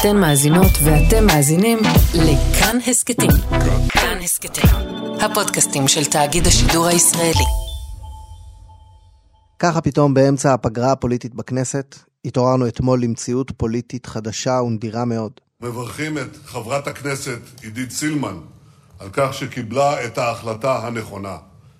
אתן 0.00 0.16
מאזינות 0.16 0.72
ואתם 0.84 1.26
מאזינים 1.26 1.78
לכאן 2.14 2.78
הסכתים. 2.86 3.30
כאן 3.88 4.18
הסכתים, 4.22 4.70
הפודקאסטים 5.20 5.88
של 5.88 6.04
תאגיד 6.04 6.46
השידור 6.46 6.86
הישראלי. 6.86 7.44
ככה 9.58 9.80
פתאום 9.80 10.14
באמצע 10.14 10.54
הפגרה 10.54 10.92
הפוליטית 10.92 11.34
בכנסת, 11.34 11.96
התעוררנו 12.24 12.68
אתמול 12.68 13.02
למציאות 13.02 13.52
פוליטית 13.56 14.06
חדשה 14.06 14.60
ונדירה 14.66 15.04
מאוד. 15.04 15.32
מברכים 15.60 16.18
את 16.18 16.36
חברת 16.44 16.86
הכנסת 16.86 17.40
עידית 17.62 17.90
סילמן 17.90 18.36
על 18.98 19.08
כך 19.12 19.34
שקיבלה 19.34 20.04
את 20.04 20.18
ההחלטה 20.18 20.86
הנכונה. 20.86 21.36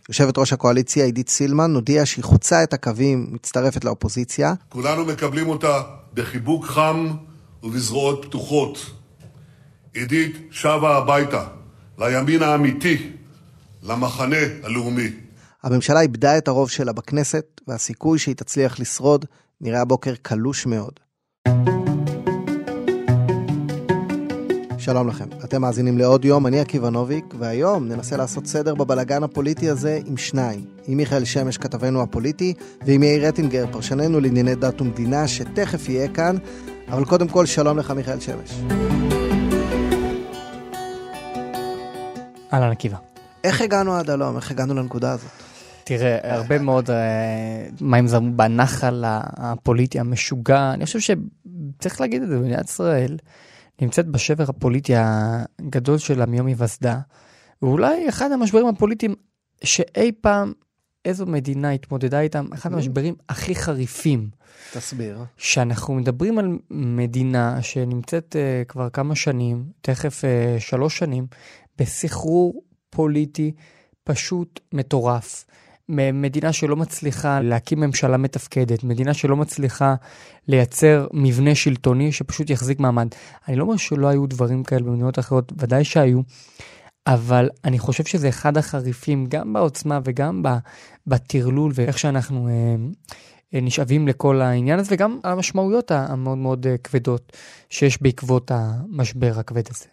יושבת 0.08 0.38
ראש 0.38 0.52
הקואליציה 0.52 1.04
עידית 1.04 1.28
סילמן 1.28 1.74
הודיעה 1.74 2.06
שהיא 2.06 2.24
חוצה 2.24 2.62
את 2.62 2.72
הקווים, 2.72 3.26
מצטרפת 3.30 3.84
לאופוזיציה. 3.84 4.54
כולנו 4.68 5.04
מקבלים 5.04 5.48
אותה 5.48 5.82
בחיבוק 6.14 6.64
חם 6.64 7.08
ובזרועות 7.62 8.24
פתוחות. 8.24 8.90
עידית 9.94 10.36
שבה 10.50 10.96
הביתה, 10.96 11.46
לימין 11.98 12.42
האמיתי, 12.42 13.12
למחנה 13.82 14.36
הלאומי. 14.62 15.10
הממשלה 15.62 16.00
איבדה 16.00 16.38
את 16.38 16.48
הרוב 16.48 16.70
שלה 16.70 16.92
בכנסת, 16.92 17.60
והסיכוי 17.68 18.18
שהיא 18.18 18.34
תצליח 18.34 18.80
לשרוד 18.80 19.24
נראה 19.60 19.80
הבוקר 19.80 20.14
קלוש 20.22 20.66
מאוד. 20.66 20.92
שלום 24.78 25.08
לכם, 25.08 25.28
אתם 25.44 25.60
מאזינים 25.62 25.98
לעוד 25.98 26.24
יום, 26.24 26.46
אני 26.46 26.60
עקיבא 26.60 26.90
נוביק, 26.90 27.24
והיום 27.38 27.88
ננסה 27.88 28.16
לעשות 28.16 28.46
סדר 28.46 28.74
בבלגן 28.74 29.22
הפוליטי 29.22 29.70
הזה 29.70 30.00
עם 30.06 30.16
שניים, 30.16 30.64
עם 30.86 30.96
מיכאל 30.96 31.24
שמש, 31.24 31.58
כתבנו 31.58 32.02
הפוליטי, 32.02 32.54
ועם 32.86 33.02
יאיר 33.02 33.26
רטינגר, 33.26 33.66
פרשננו 33.72 34.20
לענייני 34.20 34.54
דת 34.54 34.80
ומדינה, 34.80 35.28
שתכף 35.28 35.88
יהיה 35.88 36.08
כאן, 36.08 36.36
אבל 36.88 37.04
קודם 37.04 37.28
כל, 37.28 37.46
שלום 37.46 37.78
לך 37.78 37.90
מיכאל 37.90 38.20
שמש. 38.20 38.50
אהלן 42.52 42.70
עקיבא. 42.70 42.96
איך 43.44 43.60
הגענו 43.60 43.94
עד 43.94 44.10
הלום? 44.10 44.36
איך 44.36 44.50
הגענו 44.50 44.74
לנקודה 44.74 45.12
הזאת? 45.12 45.30
תראה, 45.84 46.36
הרבה 46.36 46.58
מאוד 46.58 46.90
אה, 46.90 47.66
מים 47.80 48.06
זרמו 48.06 48.36
בנחל 48.36 49.04
הפוליטי 49.06 50.00
המשוגע. 50.00 50.72
אני 50.74 50.84
חושב 50.84 50.98
שצריך 51.00 52.00
להגיד 52.00 52.22
את 52.22 52.28
זה, 52.28 52.38
מדינת 52.38 52.64
ישראל 52.64 53.16
נמצאת 53.82 54.06
בשבר 54.06 54.44
הפוליטי 54.48 54.92
הגדול 54.96 55.98
שלה 55.98 56.26
מיום 56.26 56.46
היווסדה, 56.46 56.98
ואולי 57.62 58.08
אחד 58.08 58.32
המשברים 58.32 58.66
הפוליטיים 58.66 59.14
שאי 59.64 60.12
פעם 60.20 60.52
איזו 61.06 61.26
מדינה 61.26 61.70
התמודדה 61.70 62.20
איתם, 62.20 62.46
אחד 62.54 62.72
המשברים 62.72 63.14
הכי 63.28 63.54
חריפים. 63.54 64.28
תסביר. 64.72 65.24
שאנחנו 65.36 65.94
מדברים 65.94 66.38
על 66.38 66.58
מדינה 66.70 67.62
שנמצאת 67.62 68.36
uh, 68.36 68.68
כבר 68.68 68.90
כמה 68.90 69.14
שנים, 69.14 69.64
תכף 69.80 70.24
uh, 70.24 70.60
שלוש 70.60 70.98
שנים, 70.98 71.26
בסחרור 71.78 72.62
פוליטי 72.90 73.52
פשוט 74.04 74.60
מטורף. 74.72 75.44
מדינה 75.88 76.52
שלא 76.52 76.76
מצליחה 76.76 77.40
להקים 77.40 77.80
ממשלה 77.80 78.16
מתפקדת, 78.16 78.84
מדינה 78.84 79.14
שלא 79.14 79.36
מצליחה 79.36 79.94
לייצר 80.48 81.06
מבנה 81.12 81.54
שלטוני 81.54 82.12
שפשוט 82.12 82.50
יחזיק 82.50 82.80
מעמד. 82.80 83.08
אני 83.48 83.56
לא 83.56 83.62
אומר 83.62 83.76
שלא 83.76 84.06
היו 84.06 84.26
דברים 84.26 84.64
כאלה 84.64 84.82
במדינות 84.82 85.18
אחרות, 85.18 85.52
ודאי 85.58 85.84
שהיו, 85.84 86.20
אבל 87.06 87.48
אני 87.64 87.78
חושב 87.78 88.04
שזה 88.04 88.28
אחד 88.28 88.56
החריפים, 88.56 89.26
גם 89.26 89.52
בעוצמה 89.52 90.00
וגם 90.04 90.42
בטרלול 91.06 91.72
ואיך 91.74 91.98
שאנחנו 91.98 92.48
אה, 92.48 92.52
אה, 93.54 93.60
נשאבים 93.60 94.08
לכל 94.08 94.40
העניין 94.40 94.78
הזה, 94.78 94.94
וגם 94.94 95.20
המשמעויות 95.24 95.90
המאוד 95.90 96.38
מאוד 96.38 96.66
אה, 96.66 96.78
כבדות 96.78 97.32
שיש 97.70 98.02
בעקבות 98.02 98.50
המשבר 98.54 99.32
הכבד 99.36 99.64
הזה. 99.70 99.86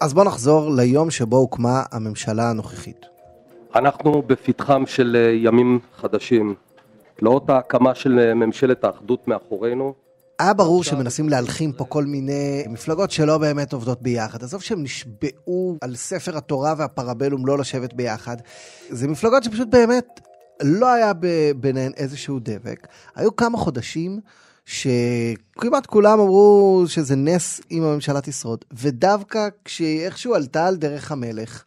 אז 0.00 0.14
בואו 0.14 0.24
נחזור 0.24 0.70
ליום 0.70 1.10
שבו 1.10 1.36
הוקמה 1.36 1.82
הממשלה 1.92 2.50
הנוכחית. 2.50 3.06
אנחנו 3.74 4.22
בפתחם 4.22 4.86
של 4.86 5.16
אה, 5.16 5.32
ימים 5.34 5.78
חדשים. 5.96 6.54
לאות 7.22 7.50
ההקמה 7.50 7.94
של 7.94 8.18
אה, 8.18 8.34
ממשלת 8.34 8.84
האחדות 8.84 9.28
מאחורינו. 9.28 9.94
היה 10.42 10.54
ברור 10.54 10.84
שמנסים 10.84 11.28
להלחים 11.28 11.72
פה 11.72 11.84
כל 11.84 12.04
מיני 12.04 12.64
מפלגות 12.68 13.10
שלא 13.10 13.38
באמת 13.38 13.72
עובדות 13.72 14.02
ביחד. 14.02 14.42
עזוב 14.42 14.62
שהם 14.62 14.82
נשבעו 14.82 15.76
על 15.80 15.96
ספר 15.96 16.36
התורה 16.36 16.74
והפרבלום 16.76 17.46
לא 17.46 17.58
לשבת 17.58 17.92
ביחד. 17.92 18.36
זה 18.90 19.08
מפלגות 19.08 19.44
שפשוט 19.44 19.68
באמת 19.68 20.20
לא 20.62 20.92
היה 20.92 21.12
ביניהן 21.56 21.92
איזשהו 21.96 22.38
דבק. 22.42 22.86
היו 23.14 23.36
כמה 23.36 23.58
חודשים 23.58 24.20
שכמעט 24.64 25.86
כולם 25.86 26.20
אמרו 26.20 26.84
שזה 26.86 27.16
נס 27.16 27.60
אם 27.70 27.82
הממשלה 27.82 28.20
תשרוד, 28.20 28.64
ודווקא 28.72 29.48
כשאיכשהו 29.64 30.34
עלתה 30.34 30.66
על 30.66 30.76
דרך 30.76 31.12
המלך, 31.12 31.64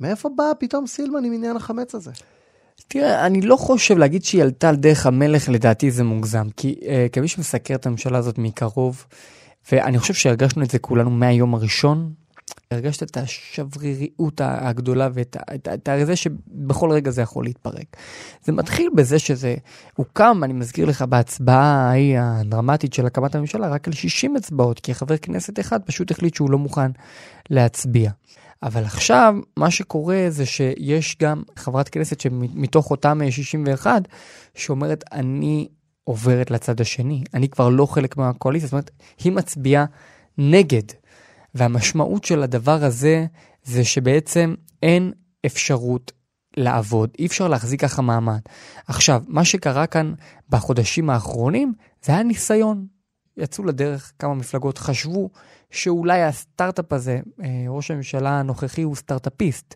מאיפה 0.00 0.28
באה 0.36 0.54
פתאום 0.54 0.86
סילמן 0.86 1.24
עם 1.24 1.32
עניין 1.32 1.56
החמץ 1.56 1.94
הזה? 1.94 2.10
תראה, 2.88 3.26
אני 3.26 3.40
לא 3.40 3.56
חושב 3.56 3.98
להגיד 3.98 4.24
שהיא 4.24 4.42
עלתה 4.42 4.68
על 4.68 4.76
דרך 4.76 5.06
המלך, 5.06 5.48
לדעתי 5.48 5.90
זה 5.90 6.04
מוגזם. 6.04 6.46
כי 6.56 6.74
uh, 6.80 6.86
כמי 7.12 7.28
שמסקר 7.28 7.74
את 7.74 7.86
הממשלה 7.86 8.18
הזאת 8.18 8.38
מקרוב, 8.38 9.06
ואני 9.72 9.98
חושב 9.98 10.14
שהרגשנו 10.14 10.62
את 10.62 10.70
זה 10.70 10.78
כולנו 10.78 11.10
מהיום 11.10 11.54
הראשון, 11.54 12.12
הרגשת 12.70 13.02
את 13.02 13.16
השבריריות 13.16 14.40
הגדולה 14.44 15.08
ואת 15.12 15.36
את, 15.54 15.68
את, 15.74 15.88
את 15.88 16.06
זה 16.06 16.16
שבכל 16.16 16.90
רגע 16.90 17.10
זה 17.10 17.22
יכול 17.22 17.44
להתפרק. 17.44 17.96
זה 18.44 18.52
מתחיל 18.52 18.88
בזה 18.94 19.18
שזה 19.18 19.54
הוקם, 19.94 20.40
אני 20.44 20.52
מזכיר 20.52 20.84
לך, 20.86 21.02
בהצבעה 21.02 21.88
ההיא 21.90 22.18
הדרמטית 22.20 22.92
של 22.92 23.06
הקמת 23.06 23.34
הממשלה, 23.34 23.68
רק 23.68 23.88
על 23.88 23.94
60 23.94 24.36
אצבעות, 24.36 24.80
כי 24.80 24.94
חבר 24.94 25.16
כנסת 25.16 25.60
אחד 25.60 25.82
פשוט 25.82 26.10
החליט 26.10 26.34
שהוא 26.34 26.50
לא 26.50 26.58
מוכן 26.58 26.90
להצביע. 27.50 28.10
אבל 28.64 28.84
עכשיו, 28.84 29.34
מה 29.56 29.70
שקורה 29.70 30.26
זה 30.28 30.46
שיש 30.46 31.16
גם 31.22 31.42
חברת 31.56 31.88
כנסת 31.88 32.20
שמתוך 32.20 32.90
אותם 32.90 33.20
61, 33.30 34.02
שאומרת, 34.54 35.04
אני 35.12 35.68
עוברת 36.04 36.50
לצד 36.50 36.80
השני, 36.80 37.24
אני 37.34 37.48
כבר 37.48 37.68
לא 37.68 37.86
חלק 37.86 38.16
מהקואליציה, 38.16 38.66
זאת 38.66 38.72
אומרת, 38.72 38.90
היא 39.24 39.32
מצביעה 39.32 39.84
נגד. 40.38 40.82
והמשמעות 41.54 42.24
של 42.24 42.42
הדבר 42.42 42.84
הזה, 42.84 43.26
זה 43.64 43.84
שבעצם 43.84 44.54
אין 44.82 45.12
אפשרות 45.46 46.12
לעבוד, 46.56 47.10
אי 47.18 47.26
אפשר 47.26 47.48
להחזיק 47.48 47.80
ככה 47.80 48.02
מעמד. 48.02 48.40
עכשיו, 48.86 49.22
מה 49.28 49.44
שקרה 49.44 49.86
כאן 49.86 50.14
בחודשים 50.48 51.10
האחרונים, 51.10 51.72
זה 52.02 52.12
היה 52.12 52.22
ניסיון. 52.22 52.86
יצאו 53.36 53.64
לדרך 53.64 54.12
כמה 54.18 54.34
מפלגות, 54.34 54.78
חשבו 54.78 55.30
שאולי 55.70 56.22
הסטארט-אפ 56.22 56.92
הזה, 56.92 57.20
אה, 57.42 57.64
ראש 57.68 57.90
הממשלה 57.90 58.40
הנוכחי 58.40 58.82
הוא 58.82 58.96
סטארט-אפיסט. 58.96 59.74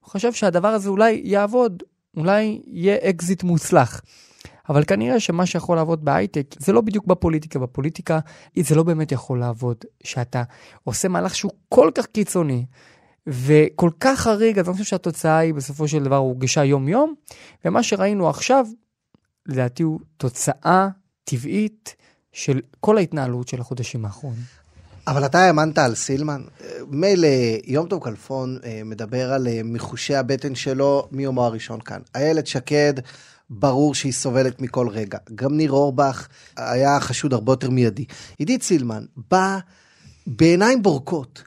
הוא 0.00 0.10
חשב 0.10 0.32
שהדבר 0.32 0.68
הזה 0.68 0.88
אולי 0.88 1.22
יעבוד, 1.24 1.82
אולי 2.16 2.62
יהיה 2.66 2.96
אקזיט 3.10 3.42
מוצלח. 3.42 4.00
אבל 4.68 4.84
כנראה 4.84 5.20
שמה 5.20 5.46
שיכול 5.46 5.76
לעבוד 5.76 6.04
בהייטק 6.04 6.54
זה 6.58 6.72
לא 6.72 6.80
בדיוק 6.80 7.06
בפוליטיקה, 7.06 7.58
בפוליטיקה 7.58 8.18
זה 8.56 8.74
לא 8.74 8.82
באמת 8.82 9.12
יכול 9.12 9.40
לעבוד, 9.40 9.76
שאתה 10.02 10.42
עושה 10.84 11.08
מהלך 11.08 11.34
שהוא 11.34 11.52
כל 11.68 11.90
כך 11.94 12.06
קיצוני 12.06 12.64
וכל 13.26 13.90
כך 14.00 14.20
חריג, 14.20 14.58
אז 14.58 14.68
אני 14.68 14.72
חושב 14.72 14.84
שהתוצאה 14.84 15.38
היא 15.38 15.54
בסופו 15.54 15.88
של 15.88 16.04
דבר 16.04 16.16
הורגשה 16.16 16.64
יום-יום, 16.64 17.14
ומה 17.64 17.82
שראינו 17.82 18.28
עכשיו, 18.28 18.66
לדעתי 19.46 19.82
הוא 19.82 20.00
תוצאה 20.16 20.88
טבעית 21.24 21.96
של 22.32 22.60
כל 22.80 22.98
ההתנהלות 22.98 23.48
של 23.48 23.60
החודשים 23.60 24.04
האחרונים. 24.04 24.60
אבל 25.06 25.26
אתה 25.26 25.38
האמנת 25.38 25.78
על 25.78 25.94
סילמן? 25.94 26.42
מילא 26.88 27.28
יום 27.64 27.88
טוב 27.88 28.02
כלפון 28.02 28.58
אה, 28.64 28.80
מדבר 28.84 29.32
על 29.32 29.48
אה, 29.48 29.60
מחושי 29.64 30.14
הבטן 30.14 30.54
שלו 30.54 31.08
מיומו 31.12 31.44
הראשון 31.44 31.80
כאן. 31.80 32.00
איילת 32.14 32.46
שקד 32.46 32.94
ברור 33.50 33.94
שהיא 33.94 34.12
סובלת 34.12 34.60
מכל 34.60 34.88
רגע. 34.88 35.18
גם 35.34 35.56
ניר 35.56 35.72
אורבך 35.72 36.28
היה 36.56 37.00
חשוד 37.00 37.32
הרבה 37.32 37.52
יותר 37.52 37.70
מיידי. 37.70 38.04
עידית 38.38 38.62
סילמן 38.62 39.04
באה 39.30 39.58
בעיניים 40.26 40.82
בורקות, 40.82 41.42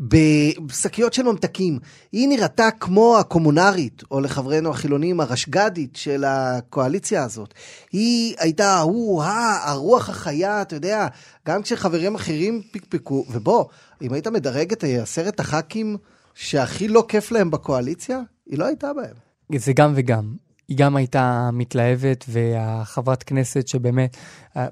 בשקיות 0.00 1.12
של 1.12 1.22
ממתקים. 1.22 1.78
היא 2.12 2.28
נראתה 2.28 2.68
כמו 2.80 3.18
הקומונרית, 3.18 4.02
או 4.10 4.20
לחברינו 4.20 4.70
החילונים, 4.70 5.20
הרשג"דית 5.20 5.96
של 5.96 6.24
הקואליציה 6.26 7.24
הזאת. 7.24 7.54
היא 7.92 8.34
הייתה, 8.38 8.78
הוא, 8.78 9.22
הרוח 9.64 10.08
החיה, 10.08 10.62
אתה 10.62 10.76
יודע, 10.76 11.06
גם 11.46 11.62
כשחברים 11.62 12.14
אחרים 12.14 12.62
פקפקו, 12.72 13.24
ובוא, 13.30 13.64
אם 14.02 14.12
היית 14.12 14.26
מדרג 14.26 14.72
את 14.72 14.84
עשרת 15.02 15.40
הח"כים 15.40 15.96
שהכי 16.34 16.88
לא 16.88 17.04
כיף 17.08 17.32
להם 17.32 17.50
בקואליציה, 17.50 18.20
היא 18.46 18.58
לא 18.58 18.64
הייתה 18.64 18.92
בהם. 18.92 19.14
זה 19.58 19.72
גם 19.72 19.92
וגם. 19.96 20.34
היא 20.68 20.76
גם 20.76 20.96
הייתה 20.96 21.50
מתלהבת, 21.52 22.24
והחברת 22.28 23.22
כנסת 23.22 23.68
שבאמת, 23.68 24.16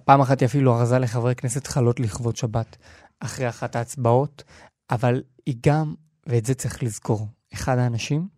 פעם 0.04 0.20
אחת 0.20 0.40
היא 0.40 0.46
אפילו 0.46 0.78
ארזה 0.78 0.98
לחברי 0.98 1.34
כנסת 1.34 1.66
חלות 1.66 2.00
לכבוד 2.00 2.36
שבת 2.36 2.76
אחרי 3.20 3.48
אחת 3.48 3.76
ההצבעות, 3.76 4.42
אבל 4.92 5.22
היא 5.46 5.56
גם, 5.66 5.94
ואת 6.26 6.46
זה 6.46 6.54
צריך 6.54 6.82
לזכור, 6.82 7.28
אחד 7.54 7.78
האנשים 7.78 8.28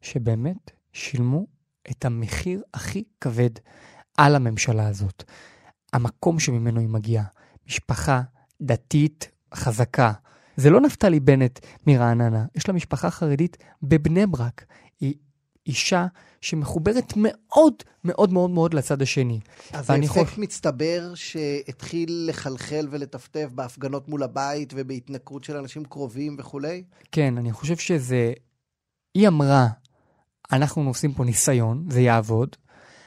שבאמת 0.00 0.70
שילמו 0.92 1.46
את 1.90 2.04
המחיר 2.04 2.62
הכי 2.74 3.04
כבד 3.20 3.50
על 4.16 4.36
הממשלה 4.36 4.88
הזאת. 4.88 5.24
המקום 5.92 6.38
שממנו 6.38 6.80
היא 6.80 6.88
מגיעה. 6.88 7.24
משפחה 7.66 8.22
דתית 8.62 9.30
חזקה. 9.54 10.12
זה 10.56 10.70
לא 10.70 10.80
נפתלי 10.80 11.20
בנט 11.20 11.58
מרעננה, 11.86 12.46
יש 12.54 12.68
לה 12.68 12.74
משפחה 12.74 13.10
חרדית 13.10 13.56
בבני 13.82 14.26
ברק. 14.26 14.64
היא 15.00 15.14
אישה 15.66 16.06
שמחוברת 16.40 17.12
מאוד 17.16 17.74
מאוד 18.04 18.32
מאוד 18.32 18.50
מאוד 18.50 18.74
לצד 18.74 19.02
השני. 19.02 19.40
אז 19.72 19.86
זה 19.86 19.92
ואני 19.92 20.06
אפקט 20.06 20.24
חושב- 20.24 20.40
מצטבר 20.40 21.12
שהתחיל 21.14 22.26
לחלחל 22.28 22.88
ולטפטף 22.90 23.48
בהפגנות 23.54 24.08
מול 24.08 24.22
הבית 24.22 24.72
ובהתנכרות 24.76 25.44
של 25.44 25.56
אנשים 25.56 25.84
קרובים 25.84 26.36
וכולי? 26.38 26.82
כן, 27.12 27.38
אני 27.38 27.52
חושב 27.52 27.76
שזה... 27.76 28.32
היא 29.14 29.28
אמרה, 29.28 29.66
אנחנו 30.52 30.88
עושים 30.88 31.12
פה 31.12 31.24
ניסיון, 31.24 31.84
זה 31.90 32.00
יעבוד. 32.00 32.56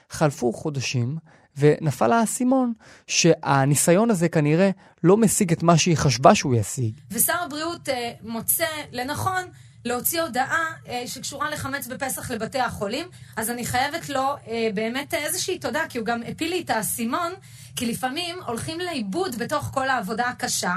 חלפו 0.10 0.54
חודשים, 0.54 1.18
ונפל 1.58 2.12
האסימון 2.12 2.74
שהניסיון 3.08 4.12
הזה 4.12 4.30
כנראה 4.30 4.70
לא 5.04 5.18
משיג 5.18 5.52
את 5.52 5.64
מה 5.64 5.78
שהיא 5.78 5.98
חשבה 5.98 6.36
שהוא 6.36 6.56
ישיג. 6.56 7.00
ושר 7.12 7.34
הבריאות 7.46 7.90
אה, 7.90 8.12
מוצא 8.24 8.66
לנכון 8.92 9.42
להוציא 9.88 10.22
הודעה 10.22 10.66
אה, 10.88 11.04
שקשורה 11.08 11.50
לחמץ 11.50 11.88
בפסח 11.88 12.32
לבתי 12.32 12.60
החולים, 12.60 13.08
אז 13.36 13.50
אני 13.50 13.66
חייבת 13.66 14.10
לו 14.10 14.36
אה, 14.48 14.70
באמת 14.74 15.14
אה, 15.14 15.26
איזושהי 15.26 15.60
תודה, 15.60 15.82
כי 15.90 15.98
הוא 15.98 16.06
גם 16.06 16.22
הפיל 16.28 16.50
לי 16.50 16.62
את 16.62 16.70
האסימון, 16.70 17.32
כי 17.76 17.86
לפעמים 17.86 18.36
הולכים 18.48 18.80
לאיבוד 18.80 19.36
בתוך 19.36 19.70
כל 19.74 19.90
העבודה 19.90 20.28
הקשה, 20.28 20.76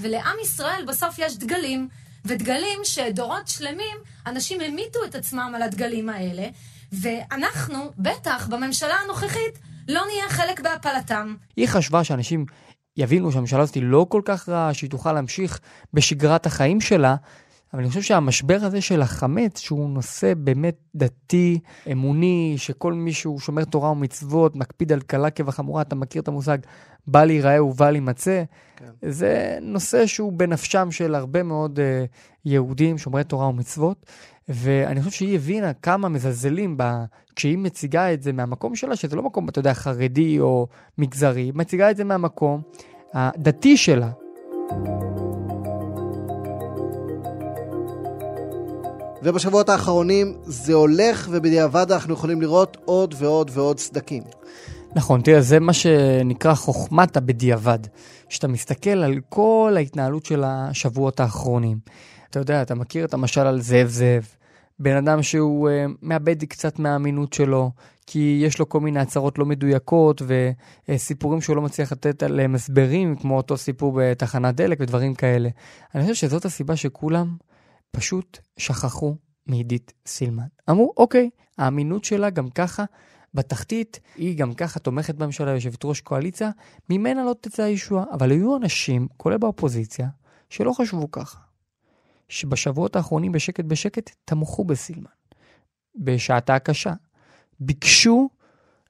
ולעם 0.00 0.36
ישראל 0.42 0.84
בסוף 0.88 1.18
יש 1.18 1.38
דגלים, 1.38 1.88
ודגלים 2.24 2.78
שדורות 2.84 3.48
שלמים, 3.48 3.96
אנשים 4.26 4.60
המיתו 4.60 5.04
את 5.04 5.14
עצמם 5.14 5.52
על 5.56 5.62
הדגלים 5.62 6.08
האלה, 6.08 6.48
ואנחנו, 6.92 7.92
בטח 7.98 8.46
בממשלה 8.46 8.94
הנוכחית, 8.94 9.58
לא 9.88 10.02
נהיה 10.06 10.28
חלק 10.28 10.60
בהפלתם. 10.60 11.34
היא 11.56 11.68
חשבה 11.68 12.04
שאנשים 12.04 12.46
יבינו 12.96 13.32
שהממשלה 13.32 13.60
הזאת 13.60 13.76
לא 13.80 14.06
כל 14.08 14.22
כך 14.24 14.48
רעה, 14.48 14.74
שהיא 14.74 14.90
תוכל 14.90 15.12
להמשיך 15.12 15.60
בשגרת 15.94 16.46
החיים 16.46 16.80
שלה, 16.80 17.16
אבל 17.72 17.80
אני 17.80 17.88
חושב 17.88 18.02
שהמשבר 18.02 18.58
הזה 18.62 18.80
של 18.80 19.02
החמץ, 19.02 19.58
שהוא 19.58 19.90
נושא 19.90 20.34
באמת 20.34 20.76
דתי, 20.94 21.58
אמוני, 21.92 22.54
שכל 22.56 22.92
מי 22.92 23.12
שהוא 23.12 23.40
שומר 23.40 23.64
תורה 23.64 23.90
ומצוות, 23.90 24.56
מקפיד 24.56 24.92
על 24.92 25.00
קלה 25.00 25.30
כבחמורה, 25.30 25.82
אתה 25.82 25.94
מכיר 25.94 26.22
את 26.22 26.28
המושג 26.28 26.58
בל 27.06 27.30
ייראה 27.30 27.64
ובל 27.64 27.94
יימצא, 27.94 28.42
כן. 28.76 28.86
זה 29.02 29.58
נושא 29.62 30.06
שהוא 30.06 30.32
בנפשם 30.32 30.90
של 30.90 31.14
הרבה 31.14 31.42
מאוד 31.42 31.78
uh, 31.78 31.82
יהודים, 32.44 32.98
שומרי 32.98 33.24
תורה 33.24 33.48
ומצוות, 33.48 34.06
ואני 34.48 35.02
חושב 35.02 35.16
שהיא 35.16 35.34
הבינה 35.34 35.72
כמה 35.72 36.08
מזלזלים 36.08 36.76
בה, 36.76 37.04
כשהיא 37.36 37.58
מציגה 37.58 38.12
את 38.12 38.22
זה 38.22 38.32
מהמקום 38.32 38.76
שלה, 38.76 38.96
שזה 38.96 39.16
לא 39.16 39.22
מקום, 39.22 39.48
אתה 39.48 39.58
יודע, 39.58 39.74
חרדי 39.74 40.40
או 40.40 40.66
מגזרי, 40.98 41.42
היא 41.42 41.52
מציגה 41.54 41.90
את 41.90 41.96
זה 41.96 42.04
מהמקום 42.04 42.62
הדתי 43.14 43.76
שלה. 43.76 44.10
ובשבועות 49.22 49.68
האחרונים 49.68 50.34
זה 50.44 50.74
הולך, 50.74 51.28
ובדיעבד 51.30 51.92
אנחנו 51.92 52.14
יכולים 52.14 52.40
לראות 52.40 52.76
עוד 52.84 53.14
ועוד 53.18 53.50
ועוד 53.54 53.78
סדקים. 53.78 54.22
נכון, 54.94 55.20
תראה, 55.20 55.40
זה 55.40 55.60
מה 55.60 55.72
שנקרא 55.72 56.54
חוכמת 56.54 57.16
הבדיעבד. 57.16 57.78
שאתה 58.32 58.48
מסתכל 58.48 58.90
על 58.90 59.14
כל 59.28 59.74
ההתנהלות 59.76 60.24
של 60.24 60.44
השבועות 60.46 61.20
האחרונים. 61.20 61.78
אתה 62.30 62.38
יודע, 62.38 62.62
אתה 62.62 62.74
מכיר 62.74 63.04
את 63.04 63.14
המשל 63.14 63.40
על 63.40 63.60
זאב 63.60 63.88
זאב. 63.88 64.26
בן 64.78 64.96
אדם 64.96 65.22
שהוא 65.22 65.68
uh, 65.68 65.72
מאבד 66.02 66.44
קצת 66.44 66.78
מהאמינות 66.78 67.32
שלו, 67.32 67.70
כי 68.06 68.40
יש 68.44 68.58
לו 68.58 68.68
כל 68.68 68.80
מיני 68.80 69.00
הצהרות 69.00 69.38
לא 69.38 69.46
מדויקות 69.46 70.22
וסיפורים 70.88 71.40
שהוא 71.40 71.56
לא 71.56 71.62
מצליח 71.62 71.92
לתת 71.92 72.22
עליהם 72.22 72.54
הסברים, 72.54 73.16
כמו 73.16 73.36
אותו 73.36 73.56
סיפור 73.56 73.98
בתחנת 74.00 74.54
דלק 74.54 74.78
ודברים 74.80 75.14
כאלה. 75.14 75.48
אני 75.94 76.02
חושב 76.02 76.14
שזאת 76.14 76.44
הסיבה 76.44 76.76
שכולם 76.76 77.36
פשוט 77.92 78.38
שכחו 78.56 79.16
מעידית 79.46 79.92
סילמן. 80.06 80.46
אמרו, 80.70 80.92
אוקיי, 80.96 81.30
האמינות 81.58 82.04
שלה 82.04 82.30
גם 82.30 82.50
ככה 82.50 82.84
בתחתית, 83.34 84.00
היא 84.16 84.38
גם 84.38 84.54
ככה 84.54 84.80
תומכת 84.80 85.14
בממשלה, 85.14 85.50
יושבת 85.50 85.84
ראש 85.84 86.00
קואליציה, 86.00 86.50
ממנה 86.90 87.24
לא 87.24 87.34
תצא 87.40 87.62
הישועה. 87.62 88.04
אבל 88.12 88.30
היו 88.30 88.56
אנשים, 88.56 89.08
כולל 89.16 89.36
באופוזיציה, 89.36 90.08
שלא 90.50 90.72
חשבו 90.72 91.10
ככה. 91.10 91.38
שבשבועות 92.28 92.96
האחרונים 92.96 93.32
בשקט 93.32 93.64
בשקט 93.64 94.10
תמכו 94.24 94.64
בסילמן. 94.64 95.10
בשעתה 95.96 96.54
הקשה. 96.54 96.92
ביקשו 97.60 98.28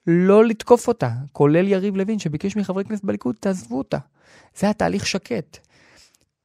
לא 0.07 0.45
לתקוף 0.45 0.89
אותה, 0.89 1.11
כולל 1.33 1.69
יריב 1.69 1.97
לוין 1.97 2.19
שביקש 2.19 2.57
מחברי 2.57 2.85
כנסת 2.85 3.05
בליכוד, 3.05 3.37
תעזבו 3.41 3.79
אותה. 3.79 3.99
זה 4.57 4.67
היה 4.67 4.75
תהליך 4.75 5.07
שקט. 5.07 5.59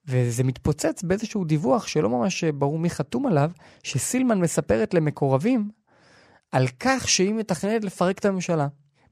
וזה 0.07 0.43
מתפוצץ 0.43 1.03
באיזשהו 1.03 1.43
דיווח 1.43 1.87
שלא 1.87 2.09
ממש 2.09 2.43
ברור 2.43 2.79
מי 2.79 2.89
חתום 2.89 3.25
עליו, 3.25 3.51
שסילמן 3.83 4.39
מספרת 4.39 4.93
למקורבים 4.93 5.69
על 6.51 6.67
כך 6.79 7.09
שהיא 7.09 7.33
מתכננת 7.33 7.83
לפרק 7.83 8.17
את 8.19 8.25
הממשלה. 8.25 8.67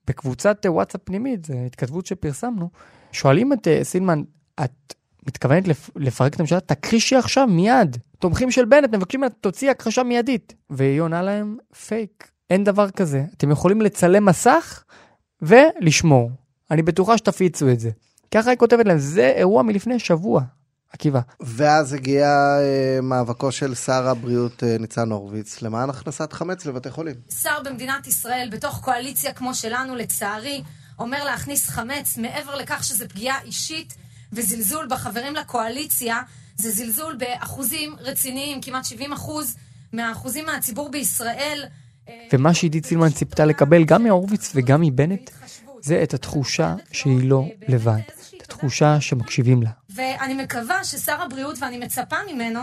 בקבוצת 0.08 0.66
וואטסאפ 0.70 1.02
פנימית, 1.04 1.46
זו 1.46 1.54
התכתבות 1.54 2.06
שפרסמנו, 2.06 2.70
שואלים 3.12 3.54
את 3.54 3.68
אה, 3.68 3.84
סילמן, 3.84 4.24
את 4.64 4.94
מתכוונת 5.28 5.68
לפ- 5.68 5.90
לפרק 5.96 6.34
את 6.34 6.40
הממשלה? 6.40 6.60
תכחישי 6.60 7.16
עכשיו, 7.16 7.48
מיד. 7.48 7.98
תומכים 8.20 8.52
של 8.52 8.66
בנט 8.66 8.96
מבקשים 8.96 9.20
ממנה, 9.20 9.34
תוציא 9.42 9.72
הכחשה 9.72 10.04
מיידית. 10.04 10.54
והיא 10.70 11.02
עונה 11.02 11.22
להם, 11.22 11.58
פייק, 11.88 12.32
אין 12.50 12.64
דבר 12.64 12.90
כזה. 12.90 13.24
אתם 13.38 13.52
יכולים 13.52 13.82
לצלם 13.82 14.26
מסך 14.26 14.84
ולשמור. 15.42 16.32
אני 16.72 16.82
בטוחה 16.82 17.18
שתפיצו 17.18 17.70
את 17.70 17.80
זה. 17.80 17.90
ככה 18.32 18.50
היא 18.50 18.58
כותבת 18.58 18.86
להם, 18.86 18.98
זה 18.98 19.34
אירוע 19.36 19.64
מלפני 19.64 20.00
שבוע. 20.00 20.42
עקיבא. 20.96 21.20
ואז 21.40 21.94
הגיע 21.94 22.28
אה, 22.28 23.02
מאבקו 23.02 23.52
של 23.52 23.76
שר 23.76 24.08
הבריאות 24.08 24.64
אה, 24.64 24.78
ניצן 24.80 25.12
הורוביץ 25.12 25.62
למען 25.62 25.90
הכנסת 25.90 26.34
חמץ 26.34 26.66
לבתי 26.66 26.92
חולים. 26.92 27.16
שר 27.42 27.58
במדינת 27.66 28.08
ישראל, 28.08 28.50
בתוך 28.52 28.80
קואליציה 28.84 29.34
כמו 29.34 29.56
שלנו, 29.56 29.96
לצערי, 29.96 30.64
אומר 31.00 31.24
להכניס 31.24 31.70
חמץ, 31.70 32.18
מעבר 32.18 32.56
לכך 32.56 32.84
שזה 32.84 33.08
פגיעה 33.08 33.42
אישית 33.42 33.94
וזלזול 34.34 34.88
בחברים 34.90 35.36
לקואליציה, 35.36 36.22
זה 36.58 36.72
זלזול 36.72 37.16
באחוזים 37.16 37.96
רציניים, 38.00 38.62
כמעט 38.62 38.86
70 38.86 39.14
אחוז 39.14 39.56
מהאחוזים 39.94 40.46
מהציבור 40.46 40.92
בישראל. 40.92 41.64
ומה 42.34 42.54
שעידית 42.54 42.86
סילמן 42.86 43.10
ציפתה 43.10 43.46
לקבל 43.46 43.84
גם 43.84 44.04
מהורוביץ 44.04 44.52
וגם 44.56 44.82
מבנט, 44.82 45.30
זה 45.82 46.04
את 46.04 46.14
התחושה 46.14 46.76
שהיא 46.92 47.30
לא 47.30 47.46
לבד. 47.68 48.00
את 48.56 48.60
התחושה 48.60 49.02
שמקשיבים 49.02 49.64
לה. 49.64 49.70
ואני 49.90 50.44
מקווה 50.44 50.84
ששר 50.84 51.22
הבריאות, 51.22 51.58
ואני 51.62 51.78
מצפה 51.78 52.16
ממנו, 52.34 52.60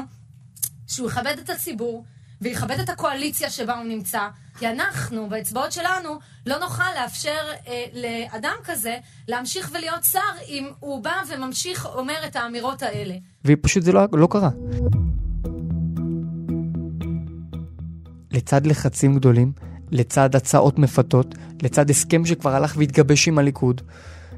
שהוא 0.86 1.08
יכבד 1.08 1.34
את 1.44 1.50
הציבור 1.50 2.04
ויכבד 2.40 2.78
את 2.80 2.88
הקואליציה 2.88 3.50
שבה 3.50 3.74
הוא 3.74 3.84
נמצא, 3.84 4.28
כי 4.58 4.68
אנחנו, 4.68 5.28
באצבעות 5.28 5.72
שלנו, 5.72 6.18
לא 6.46 6.58
נוכל 6.58 6.82
לאפשר 7.00 7.38
אה, 7.66 7.84
לאדם 7.92 8.54
כזה 8.64 8.96
להמשיך 9.28 9.70
ולהיות 9.74 10.04
שר 10.04 10.18
אם 10.48 10.70
הוא 10.80 11.04
בא 11.04 11.14
וממשיך 11.28 11.86
אומר 11.86 12.26
את 12.26 12.36
האמירות 12.36 12.82
האלה. 12.82 13.14
ופשוט 13.44 13.82
זה 13.82 13.92
לא, 13.92 14.00
לא 14.12 14.28
קרה. 14.30 14.50
לצד 18.30 18.66
לחצים 18.66 19.14
גדולים, 19.14 19.52
לצד 19.90 20.36
הצעות 20.36 20.78
מפתות, 20.78 21.34
לצד 21.62 21.90
הסכם 21.90 22.26
שכבר 22.26 22.54
הלך 22.54 22.74
והתגבש 22.76 23.28
עם 23.28 23.38
הליכוד, 23.38 23.80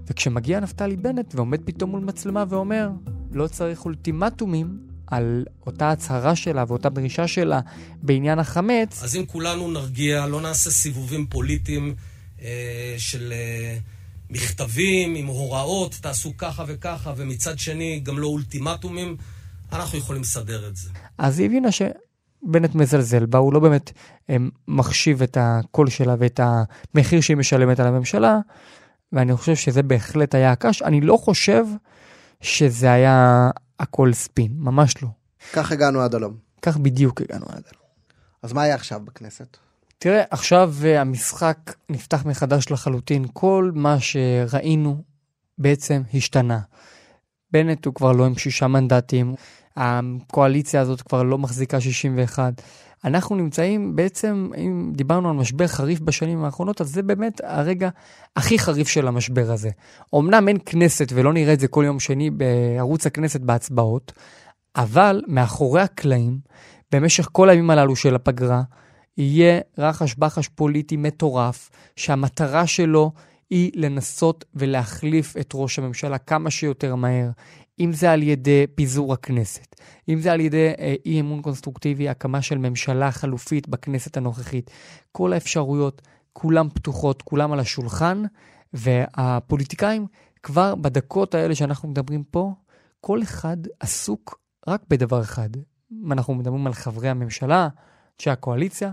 וכשמגיע 0.06 0.60
נפתלי 0.60 0.96
בנט 0.96 1.34
ועומד 1.34 1.60
פתאום 1.64 1.90
מול 1.90 2.00
מצלמה 2.00 2.44
ואומר, 2.48 2.90
לא 3.32 3.46
צריך 3.46 3.84
אולטימטומים 3.84 4.78
על 5.06 5.44
אותה 5.66 5.90
הצהרה 5.90 6.36
שלה 6.36 6.64
ואותה 6.68 6.88
דרישה 6.88 7.28
שלה 7.28 7.60
בעניין 8.02 8.38
החמץ, 8.38 9.02
אז 9.02 9.16
אם 9.16 9.26
כולנו 9.26 9.70
נרגיע, 9.70 10.26
לא 10.26 10.40
נעשה 10.40 10.70
סיבובים 10.70 11.26
פוליטיים 11.26 11.94
אה, 12.42 12.94
של 12.98 13.32
אה, 13.32 13.76
מכתבים 14.30 15.14
עם 15.14 15.26
הוראות, 15.26 15.94
תעשו 16.00 16.36
ככה 16.36 16.64
וככה, 16.66 17.12
ומצד 17.16 17.58
שני 17.58 18.00
גם 18.02 18.18
לא 18.18 18.26
אולטימטומים, 18.26 19.16
אנחנו 19.72 19.98
יכולים 19.98 20.22
לסדר 20.22 20.68
את 20.68 20.76
זה. 20.76 20.90
אז 21.18 21.38
היא 21.38 21.46
הבינה 21.46 21.68
שבנט 21.72 22.74
מזלזל 22.74 23.26
בה, 23.26 23.38
הוא 23.38 23.52
לא 23.52 23.60
באמת 23.60 23.92
אה, 24.30 24.36
מחשיב 24.68 25.22
את 25.22 25.36
הקול 25.40 25.90
שלה 25.90 26.14
ואת 26.18 26.40
המחיר 26.42 27.20
שהיא 27.20 27.36
משלמת 27.36 27.80
על 27.80 27.86
הממשלה, 27.86 28.38
ואני 29.14 29.36
חושב 29.36 29.54
שזה 29.54 29.82
בהחלט 29.82 30.34
היה 30.34 30.52
הקש. 30.52 30.82
אני 30.82 31.00
לא 31.00 31.16
חושב 31.16 31.64
שזה 32.40 32.92
היה 32.92 33.50
הכל 33.80 34.12
ספין, 34.12 34.52
ממש 34.58 35.02
לא. 35.02 35.08
כך 35.52 35.72
הגענו 35.72 36.00
עד 36.00 36.14
הלום. 36.14 36.36
כך 36.62 36.76
בדיוק 36.76 37.20
הגענו 37.20 37.46
עד 37.48 37.62
הלום. 37.72 37.84
אז 38.42 38.52
מה 38.52 38.62
היה 38.62 38.74
עכשיו 38.74 39.00
בכנסת? 39.04 39.56
תראה, 39.98 40.22
עכשיו 40.30 40.74
אה, 40.84 41.00
המשחק 41.00 41.58
נפתח 41.88 42.26
מחדש 42.26 42.70
לחלוטין. 42.70 43.24
כל 43.32 43.70
מה 43.74 43.96
שראינו 44.00 45.02
בעצם 45.58 46.02
השתנה. 46.14 46.60
בנט 47.52 47.86
הוא 47.86 47.94
כבר 47.94 48.12
לא 48.12 48.26
עם 48.26 48.38
שישה 48.38 48.66
מנדטים, 48.66 49.34
הקואליציה 49.76 50.80
הזאת 50.80 51.02
כבר 51.02 51.22
לא 51.22 51.38
מחזיקה 51.38 51.80
61. 51.80 52.62
אנחנו 53.04 53.36
נמצאים 53.36 53.96
בעצם, 53.96 54.50
אם 54.56 54.92
דיברנו 54.96 55.28
על 55.30 55.36
משבר 55.36 55.66
חריף 55.66 56.00
בשנים 56.00 56.44
האחרונות, 56.44 56.80
אז 56.80 56.88
זה 56.88 57.02
באמת 57.02 57.40
הרגע 57.44 57.88
הכי 58.36 58.58
חריף 58.58 58.88
של 58.88 59.08
המשבר 59.08 59.50
הזה. 59.52 59.70
אמנם 60.14 60.48
אין 60.48 60.58
כנסת 60.66 61.12
ולא 61.14 61.32
נראה 61.32 61.52
את 61.52 61.60
זה 61.60 61.68
כל 61.68 61.84
יום 61.86 62.00
שני 62.00 62.30
בערוץ 62.30 63.06
הכנסת 63.06 63.40
בהצבעות, 63.40 64.12
אבל 64.76 65.22
מאחורי 65.28 65.80
הקלעים, 65.80 66.38
במשך 66.92 67.28
כל 67.32 67.48
הימים 67.48 67.70
הללו 67.70 67.96
של 67.96 68.14
הפגרה, 68.14 68.62
יהיה 69.18 69.60
רחש 69.78 70.14
בחש 70.14 70.48
פוליטי 70.48 70.96
מטורף, 70.96 71.70
שהמטרה 71.96 72.66
שלו 72.66 73.12
היא 73.54 73.70
לנסות 73.74 74.44
ולהחליף 74.54 75.36
את 75.36 75.50
ראש 75.54 75.78
הממשלה 75.78 76.18
כמה 76.18 76.50
שיותר 76.50 76.94
מהר, 76.94 77.30
אם 77.80 77.92
זה 77.92 78.12
על 78.12 78.22
ידי 78.22 78.66
פיזור 78.74 79.12
הכנסת, 79.12 79.80
אם 80.08 80.20
זה 80.20 80.32
על 80.32 80.40
ידי 80.40 80.72
אה, 80.78 80.94
אי 81.06 81.20
אמון 81.20 81.42
קונסטרוקטיבי, 81.42 82.08
הקמה 82.08 82.42
של 82.42 82.58
ממשלה 82.58 83.10
חלופית 83.10 83.68
בכנסת 83.68 84.16
הנוכחית. 84.16 84.70
כל 85.12 85.32
האפשרויות, 85.32 86.02
כולם 86.32 86.68
פתוחות, 86.74 87.22
כולם 87.22 87.52
על 87.52 87.60
השולחן, 87.60 88.22
והפוליטיקאים 88.72 90.06
כבר 90.42 90.74
בדקות 90.74 91.34
האלה 91.34 91.54
שאנחנו 91.54 91.88
מדברים 91.88 92.24
פה, 92.24 92.52
כל 93.00 93.22
אחד 93.22 93.56
עסוק 93.80 94.40
רק 94.68 94.82
בדבר 94.88 95.22
אחד. 95.22 95.50
אנחנו 96.10 96.34
מדברים 96.34 96.66
על 96.66 96.72
חברי 96.72 97.08
הממשלה, 97.08 97.68
אנשי 98.18 98.30
הקואליציה, 98.30 98.90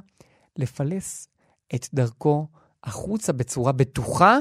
לפלס 0.58 1.27
את 1.75 1.88
דרכו 1.94 2.48
החוצה 2.84 3.34
בצורה 3.34 3.72
בטוחה 3.72 4.38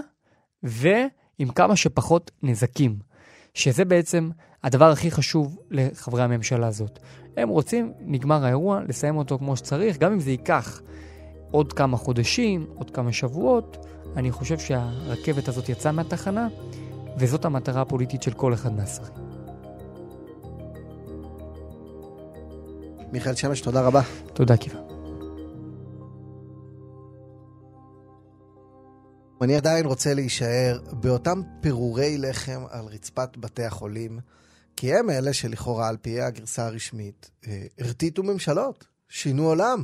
ועם 0.63 1.49
כמה 1.55 1.77
שפחות 1.77 2.31
נזקים. 2.43 3.11
שזה 3.55 3.85
בעצם 3.85 4.31
הדבר 4.65 4.91
הכי 4.91 5.11
חשוב 5.11 5.59
לחברי 5.71 6.23
הממשלה 6.23 6.67
הזאת. 6.67 6.99
הם 7.37 7.49
רוצים, 7.49 7.93
נגמר 8.01 8.45
האירוע, 8.45 8.81
לסיים 8.89 9.17
אותו 9.17 9.39
כמו 9.39 9.57
שצריך, 9.57 9.99
גם 9.99 10.13
אם 10.13 10.21
זה 10.21 10.31
ייקח 10.31 10.83
עוד 11.51 11.73
כמה 11.73 11.97
חודשים, 11.97 12.67
עוד 12.75 12.91
כמה 12.91 13.13
שבועות, 13.13 13.87
אני 14.17 14.31
חושב 14.31 14.59
שהרכבת 14.59 15.49
הזאת 15.49 15.69
יצאה 15.69 15.93
מהתחנה, 15.93 16.49
וזאת 17.19 17.45
המטרה 17.45 17.81
הפוליטית 17.81 18.23
של 18.23 18.33
כל 18.33 18.55
אחד 18.55 18.73
מהשרים. 18.73 19.13
מיכאל 23.13 23.35
שמש, 23.35 23.61
תודה 23.61 23.81
רבה. 23.81 24.01
תודה, 24.33 24.57
קיבה. 24.57 24.90
אני 29.43 29.57
עדיין 29.57 29.87
רוצה 29.87 30.15
להישאר 30.15 30.81
באותם 30.93 31.43
פירורי 31.61 32.19
לחם 32.19 32.63
על 32.71 32.85
רצפת 32.85 33.37
בתי 33.37 33.65
החולים, 33.65 34.19
כי 34.77 34.95
הם 34.95 35.11
אלה 35.11 35.33
שלכאורה, 35.33 35.89
על 35.89 35.97
פי 35.97 36.21
הגרסה 36.21 36.67
הרשמית, 36.67 37.31
אה, 37.47 37.63
הרטיטו 37.79 38.23
ממשלות, 38.23 38.87
שינו 39.09 39.47
עולם. 39.47 39.83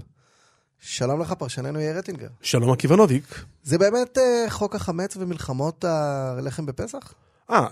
שלום 0.78 1.20
לך, 1.20 1.32
פרשננו 1.32 1.80
יאיר 1.80 1.98
רטינגר. 1.98 2.28
שלום 2.40 2.72
עקיבא 2.72 2.96
נוביק. 2.96 3.44
זה 3.62 3.78
באמת 3.78 4.18
אה, 4.18 4.50
חוק 4.50 4.74
החמץ 4.74 5.16
ומלחמות 5.16 5.84
הלחם 5.84 6.66
בפסח? 6.66 7.14
אה, 7.50 7.66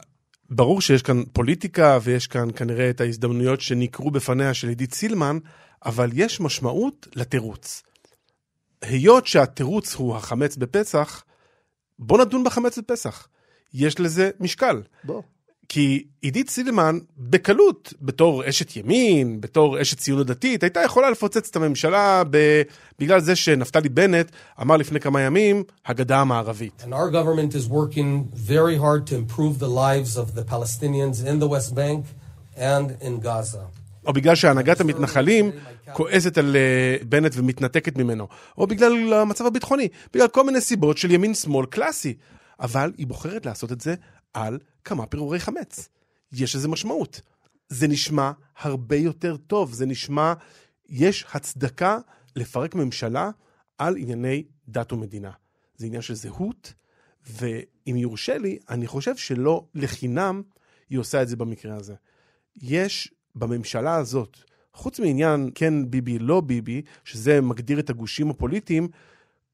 ברור 0.51 0.81
שיש 0.81 1.03
כאן 1.03 1.23
פוליטיקה 1.33 1.99
ויש 2.03 2.27
כאן 2.27 2.49
כנראה 2.57 2.91
את 2.91 3.01
ההזדמנויות 3.01 3.61
שנקרו 3.61 4.11
בפניה 4.11 4.55
של 4.55 4.69
עידית 4.69 4.95
סילמן, 4.95 5.39
אבל 5.85 6.11
יש 6.13 6.41
משמעות 6.41 7.09
לתירוץ. 7.15 7.83
היות 8.83 9.27
שהתירוץ 9.27 9.95
הוא 9.95 10.17
החמץ 10.17 10.57
בפסח, 10.57 11.25
בוא 11.99 12.19
נדון 12.19 12.45
בחמץ 12.45 12.79
בפסח. 12.79 13.29
יש 13.75 14.01
לזה 14.01 14.31
משקל. 14.41 14.83
בוא. 15.05 15.23
כי 15.69 16.05
עידית 16.21 16.51
סילמן 16.51 16.99
בקלות, 17.19 17.93
בתור 18.03 18.49
אשת 18.49 18.77
ימין, 18.77 19.41
בתור 19.41 19.83
אשת 19.83 19.99
ציונות 19.99 20.27
דתית, 20.27 20.63
הייתה 20.63 20.81
יכולה 20.81 21.11
לפוצץ 21.11 21.49
את 21.51 21.57
הממשלה 21.57 22.23
ב... 22.31 22.63
בגלל 22.99 23.21
זה 23.21 23.37
שנפתלי 23.37 23.89
בנט 23.89 24.31
אמר 24.63 24.77
לפני 24.77 25.01
כמה 25.01 25.21
ימים, 25.21 25.65
הגדה 25.87 26.21
המערבית. 26.21 26.85
And 26.87 26.93
our 26.93 27.11
government 27.11 27.55
is 27.55 27.69
working 27.69 28.29
very 28.35 28.77
hard 28.77 29.07
to 29.07 29.15
improve 29.15 29.59
the 29.59 29.69
lives 29.69 30.17
of 30.17 30.35
the 30.35 30.45
Palestinians 30.53 31.27
in 31.27 31.39
the 31.39 31.49
West 31.49 31.75
Bank 31.75 32.05
and 32.57 32.91
in 33.03 33.21
Gaza. 33.21 33.84
או 34.07 34.13
בגלל 34.13 34.35
שהנהגת 34.35 34.81
המתנחלים 34.81 35.51
כועסת 35.93 36.39
על 36.39 36.57
uh, 36.57 37.05
בנט 37.05 37.33
ומתנתקת 37.35 37.99
ממנו, 37.99 38.29
או 38.59 38.67
בגלל 38.67 39.13
המצב 39.13 39.47
הביטחוני, 39.47 39.89
בגלל 40.15 40.29
כל 40.29 40.45
מיני 40.45 40.61
סיבות 40.61 40.99
של 40.99 41.11
ימין-שמאל 41.11 41.67
קלאסי. 41.67 42.15
אבל 42.61 42.93
היא 42.97 43.07
בוחרת 43.07 43.47
לעשות 43.47 43.73
את 43.73 43.81
זה 43.81 43.95
על 44.35 44.59
כמה 44.85 45.07
פירורי 45.07 45.41
חמץ. 45.41 45.89
יש 46.33 46.57
לזה 46.57 46.69
משמעות. 46.69 47.21
זה 47.69 47.89
נשמע 47.89 48.33
הרבה 48.59 48.97
יותר 48.97 49.37
טוב, 49.37 49.73
זה 49.73 49.87
נשמע, 49.87 50.33
יש 50.89 51.27
הצדקה 51.33 51.99
לפרק 52.37 52.75
ממשלה 52.75 53.31
על 53.79 53.97
ענייני 53.97 54.45
דת 54.69 54.93
ומדינה. 54.93 55.31
זה 55.77 55.87
עניין 55.87 56.03
של 56.03 56.15
זהות, 56.15 56.73
ואם 57.31 57.97
יורשה 57.97 58.39
לי, 58.39 58.59
אני 58.69 58.87
חושב 58.87 59.17
שלא 59.17 59.67
לחינם 59.75 60.43
היא 60.91 60.99
עושה 60.99 61.23
את 61.23 61.29
זה 61.29 61.37
במקרה 61.37 61.77
הזה. 61.77 61.95
יש 62.57 63.15
בממשלה 63.37 63.97
הזאת, 63.97 64.39
חוץ 64.75 65.01
מעניין 65.01 65.51
כן 65.55 65.91
ביבי, 65.91 66.19
לא 66.19 66.41
ביבי, 66.41 66.83
שזה 67.05 67.41
מגדיר 67.41 67.79
את 67.79 67.91
הגושים 67.91 68.31
הפוליטיים, 68.31 68.89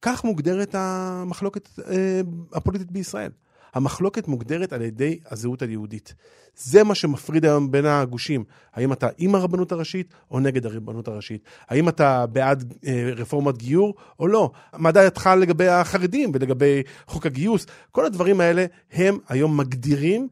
כך 0.03 0.25
מוגדרת 0.25 0.75
המחלוקת 0.75 1.69
אה, 1.79 2.21
הפוליטית 2.53 2.91
בישראל. 2.91 3.31
המחלוקת 3.75 4.29
מוגדרת 4.29 4.73
על 4.73 4.83
ידי 4.83 5.19
הזהות 5.31 5.63
היהודית. 5.63 6.15
זה 6.57 6.85
מה 6.85 6.95
שמפריד 6.95 7.45
היום 7.45 7.71
בין 7.71 7.87
הגושים. 7.87 8.45
האם 8.75 8.93
אתה 8.93 9.09
עם 9.19 9.35
הרבנות 9.35 9.73
הראשית 9.73 10.15
או 10.31 10.41
נגד 10.41 10.67
הרבנות 10.67 11.09
הראשית? 11.09 11.45
האם 11.69 11.89
אתה 11.89 12.27
בעד 12.27 12.75
אה, 12.87 13.11
רפורמת 13.17 13.59
גיור 13.59 13.95
או 14.19 14.29
לא? 14.29 14.51
מה 14.77 14.93
דעתך 14.93 15.31
לגבי 15.39 15.69
החרדים 15.69 16.31
ולגבי 16.35 16.83
חוק 17.07 17.27
הגיוס? 17.27 17.67
כל 17.93 18.07
הדברים 18.07 18.41
האלה 18.41 18.67
הם 18.93 19.19
היום 19.29 19.57
מגדירים 19.57 20.29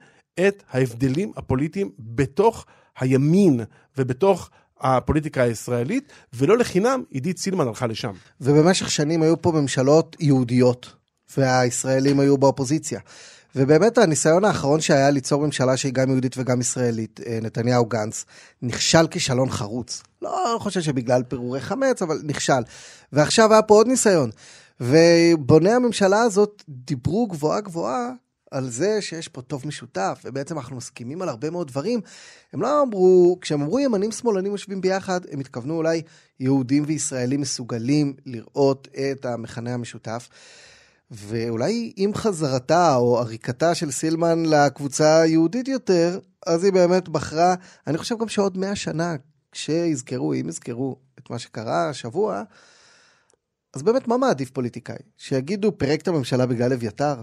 את 0.49 0.63
ההבדלים 0.71 1.33
הפוליטיים 1.37 1.91
בתוך 1.99 2.67
הימין 3.01 3.61
ובתוך 3.99 4.51
הפוליטיקה 4.81 5.43
הישראלית, 5.43 6.13
ולא 6.33 6.59
לחינם 6.59 7.03
עידית 7.11 7.39
סילמן 7.39 7.69
הלכה 7.69 7.87
לשם. 7.87 8.13
ובמשך 8.41 8.91
שנים 8.91 9.23
היו 9.23 9.43
פה 9.43 9.53
ממשלות 9.53 10.17
יהודיות, 10.21 10.93
והישראלים 11.37 12.21
היו 12.21 12.39
באופוזיציה. 12.39 13.01
ובאמת 13.57 13.99
הניסיון 13.99 14.45
האחרון 14.45 14.81
שהיה 14.81 15.11
ליצור 15.11 15.47
ממשלה 15.47 15.77
שהיא 15.77 15.93
גם 15.93 16.11
יהודית 16.11 16.35
וגם 16.39 16.61
ישראלית, 16.61 17.21
אה, 17.27 17.39
נתניהו 17.43 17.87
גנץ, 17.87 18.25
נכשל 18.63 19.07
כישלון 19.07 19.51
חרוץ. 19.51 20.03
לא 20.23 20.57
חושב 20.61 20.81
שבגלל 20.81 21.23
פירורי 21.23 21.61
חמץ, 21.61 22.03
אבל 22.03 22.21
נכשל. 22.25 22.63
ועכשיו 23.13 23.53
היה 23.53 23.63
פה 23.63 23.75
עוד 23.75 23.87
ניסיון. 23.87 24.31
ובוני 24.81 25.73
הממשלה 25.73 26.23
הזאת 26.23 26.63
דיברו 26.69 27.27
גבוהה 27.27 27.61
גבוהה 27.61 28.11
על 28.51 28.71
זה 28.71 29.03
שיש 29.03 29.29
פה 29.29 29.43
טוב 29.43 29.67
משותף, 29.67 30.21
ובעצם 30.25 30.59
אנחנו 30.59 30.77
מסכימים 30.77 31.23
על 31.23 31.29
הרבה 31.29 31.51
מאוד 31.51 31.69
דברים. 31.69 32.01
הם 32.53 32.63
לא 32.63 32.83
אמרו, 32.83 33.39
כשהם 33.41 33.63
אמרו 33.63 33.79
ימנים 33.79 34.13
שמאלנים 34.13 34.53
יושבים 34.53 34.81
ביחד, 34.81 35.21
הם 35.31 35.41
התכוונו 35.41 35.77
אולי 35.77 36.03
יהודים 36.41 36.85
וישראלים 36.87 37.41
מסוגלים 37.41 38.15
לראות 38.27 38.89
את 39.13 39.25
המכנה 39.25 39.75
המשותף. 39.75 40.29
ואולי 41.11 41.93
עם 41.97 42.15
חזרתה 42.15 42.97
או 42.97 43.19
עריקתה 43.19 43.75
של 43.75 43.91
סילמן 43.91 44.47
לקבוצה 44.47 45.21
היהודית 45.21 45.69
יותר, 45.69 46.19
אז 46.47 46.65
היא 46.65 46.73
באמת 46.73 47.09
בחרה, 47.09 47.55
אני 47.87 47.99
חושב 47.99 48.19
גם 48.19 48.29
שעוד 48.29 48.59
מאה 48.59 48.77
שנה, 48.77 49.17
כשיזכרו, 49.53 50.35
אם 50.35 50.49
יזכרו 50.49 50.97
את 51.19 51.31
מה 51.31 51.39
שקרה 51.39 51.89
השבוע, 51.89 52.43
אז 53.75 53.83
באמת 53.83 54.09
מה 54.09 54.17
מעדיף 54.17 54.51
פוליטיקאי? 54.51 54.97
שיגידו 55.17 55.79
פירק 55.79 56.01
את 56.01 56.09
הממשלה 56.09 56.47
בגלל 56.47 56.73
אביתר? 56.73 57.21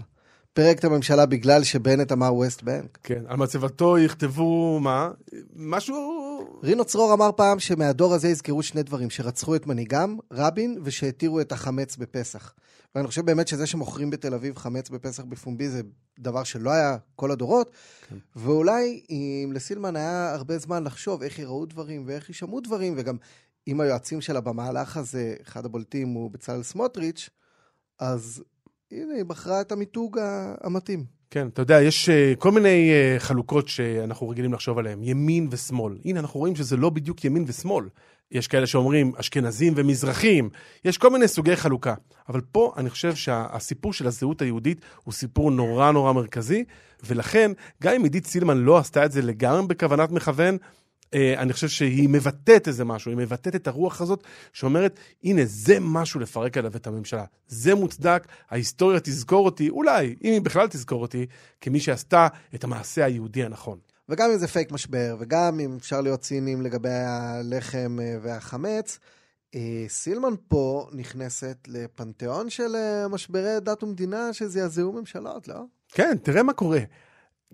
פירק 0.56 0.78
את 0.78 0.84
הממשלה 0.84 1.26
בגלל 1.26 1.64
שבנט 1.64 2.12
אמר 2.12 2.34
ווסט 2.34 2.62
בנק? 2.62 2.98
כן, 3.02 3.22
על 3.26 3.36
מצבתו 3.36 3.98
יכתבו 3.98 4.80
מה? 4.80 5.10
משהו... 5.56 6.58
רינו 6.62 6.84
צרור 6.84 7.14
אמר 7.14 7.30
פעם 7.36 7.58
שמהדור 7.58 8.14
הזה 8.14 8.28
יזכרו 8.28 8.62
שני 8.62 8.82
דברים, 8.82 9.10
שרצחו 9.10 9.56
את 9.56 9.66
מנהיגם, 9.66 10.18
רבין, 10.32 10.78
ושהתירו 10.82 11.40
את 11.40 11.52
החמץ 11.52 11.96
בפסח. 11.96 12.54
ואני 12.94 13.06
חושב 13.06 13.26
באמת 13.26 13.48
שזה 13.48 13.66
שמוכרים 13.66 14.10
בתל 14.10 14.34
אביב 14.34 14.56
חמץ 14.56 14.90
בפסח 14.90 15.24
בפומבי 15.24 15.68
זה 15.68 15.80
דבר 16.18 16.44
שלא 16.44 16.70
היה 16.70 16.96
כל 17.16 17.30
הדורות, 17.30 17.70
כן. 18.08 18.16
ואולי 18.36 19.00
אם 19.10 19.52
לסילמן 19.54 19.96
היה 19.96 20.34
הרבה 20.34 20.58
זמן 20.58 20.84
לחשוב 20.84 21.22
איך 21.22 21.38
יראו 21.38 21.66
דברים 21.66 22.02
ואיך 22.06 22.28
יישמעו 22.28 22.60
דברים, 22.60 22.94
וגם 22.96 23.16
אם 23.68 23.80
היועצים 23.80 24.20
שלה 24.20 24.40
במהלך 24.40 24.96
הזה, 24.96 25.34
אחד 25.42 25.64
הבולטים 25.64 26.08
הוא 26.08 26.30
בצלאל 26.30 26.62
סמוטריץ', 26.62 27.30
אז 27.98 28.42
הנה, 28.92 29.14
היא 29.14 29.24
בחרה 29.24 29.60
את 29.60 29.72
המיתוג 29.72 30.18
המתאים. 30.60 31.04
כן, 31.30 31.48
אתה 31.48 31.62
יודע, 31.62 31.82
יש 31.82 32.08
uh, 32.08 32.36
כל 32.38 32.50
מיני 32.50 32.90
uh, 32.90 33.20
חלוקות 33.20 33.68
שאנחנו 33.68 34.28
רגילים 34.28 34.52
לחשוב 34.52 34.78
עליהן, 34.78 35.02
ימין 35.02 35.48
ושמאל. 35.50 35.98
הנה, 36.04 36.20
אנחנו 36.20 36.40
רואים 36.40 36.56
שזה 36.56 36.76
לא 36.76 36.90
בדיוק 36.90 37.24
ימין 37.24 37.44
ושמאל. 37.46 37.88
יש 38.32 38.48
כאלה 38.48 38.66
שאומרים 38.66 39.12
אשכנזים 39.16 39.72
ומזרחים, 39.76 40.50
יש 40.84 40.98
כל 40.98 41.10
מיני 41.10 41.28
סוגי 41.28 41.56
חלוקה. 41.56 41.94
אבל 42.28 42.40
פה 42.52 42.72
אני 42.76 42.90
חושב 42.90 43.14
שהסיפור 43.14 43.92
של 43.92 44.06
הזהות 44.06 44.42
היהודית 44.42 44.80
הוא 45.04 45.14
סיפור 45.14 45.50
נורא 45.50 45.92
נורא 45.92 46.12
מרכזי, 46.12 46.64
ולכן, 47.04 47.52
גם 47.82 47.94
אם 47.94 48.02
עידית 48.02 48.26
סילמן 48.26 48.58
לא 48.58 48.78
עשתה 48.78 49.04
את 49.04 49.12
זה 49.12 49.22
לגמרי 49.22 49.66
בכוונת 49.66 50.10
מכוון, 50.10 50.56
אני 51.14 51.52
חושב 51.52 51.68
שהיא 51.68 52.08
מבטאת 52.08 52.68
איזה 52.68 52.84
משהו, 52.84 53.10
היא 53.10 53.18
מבטאת 53.18 53.54
את 53.54 53.66
הרוח 53.66 54.00
הזאת 54.00 54.24
שאומרת, 54.52 54.98
הנה, 55.24 55.42
זה 55.44 55.78
משהו 55.80 56.20
לפרק 56.20 56.58
עליו 56.58 56.76
את 56.76 56.86
הממשלה. 56.86 57.24
זה 57.48 57.74
מוצדק, 57.74 58.26
ההיסטוריה 58.50 59.00
תזכור 59.00 59.44
אותי, 59.44 59.68
אולי, 59.68 60.16
אם 60.24 60.32
היא 60.32 60.40
בכלל 60.40 60.68
תזכור 60.68 61.02
אותי, 61.02 61.26
כמי 61.60 61.80
שעשתה 61.80 62.28
את 62.54 62.64
המעשה 62.64 63.04
היהודי 63.04 63.44
הנכון. 63.44 63.78
וגם 64.08 64.30
אם 64.30 64.38
זה 64.38 64.48
פייק 64.48 64.72
משבר, 64.72 65.16
וגם 65.20 65.60
אם 65.60 65.76
אפשר 65.76 66.00
להיות 66.00 66.20
ציניים 66.20 66.62
לגבי 66.62 66.88
הלחם 66.88 67.98
אה, 68.02 68.16
והחמץ, 68.22 68.98
אה, 69.54 69.84
סילמן 69.88 70.34
פה 70.48 70.88
נכנסת 70.92 71.56
לפנתיאון 71.68 72.50
של 72.50 72.76
אה, 72.76 73.08
משברי 73.08 73.60
דת 73.60 73.82
ומדינה 73.82 74.32
שזעזעו 74.32 74.92
ממשלות, 74.92 75.48
לא? 75.48 75.60
כן, 75.92 76.16
תראה 76.22 76.42
מה 76.42 76.52
קורה. 76.52 76.80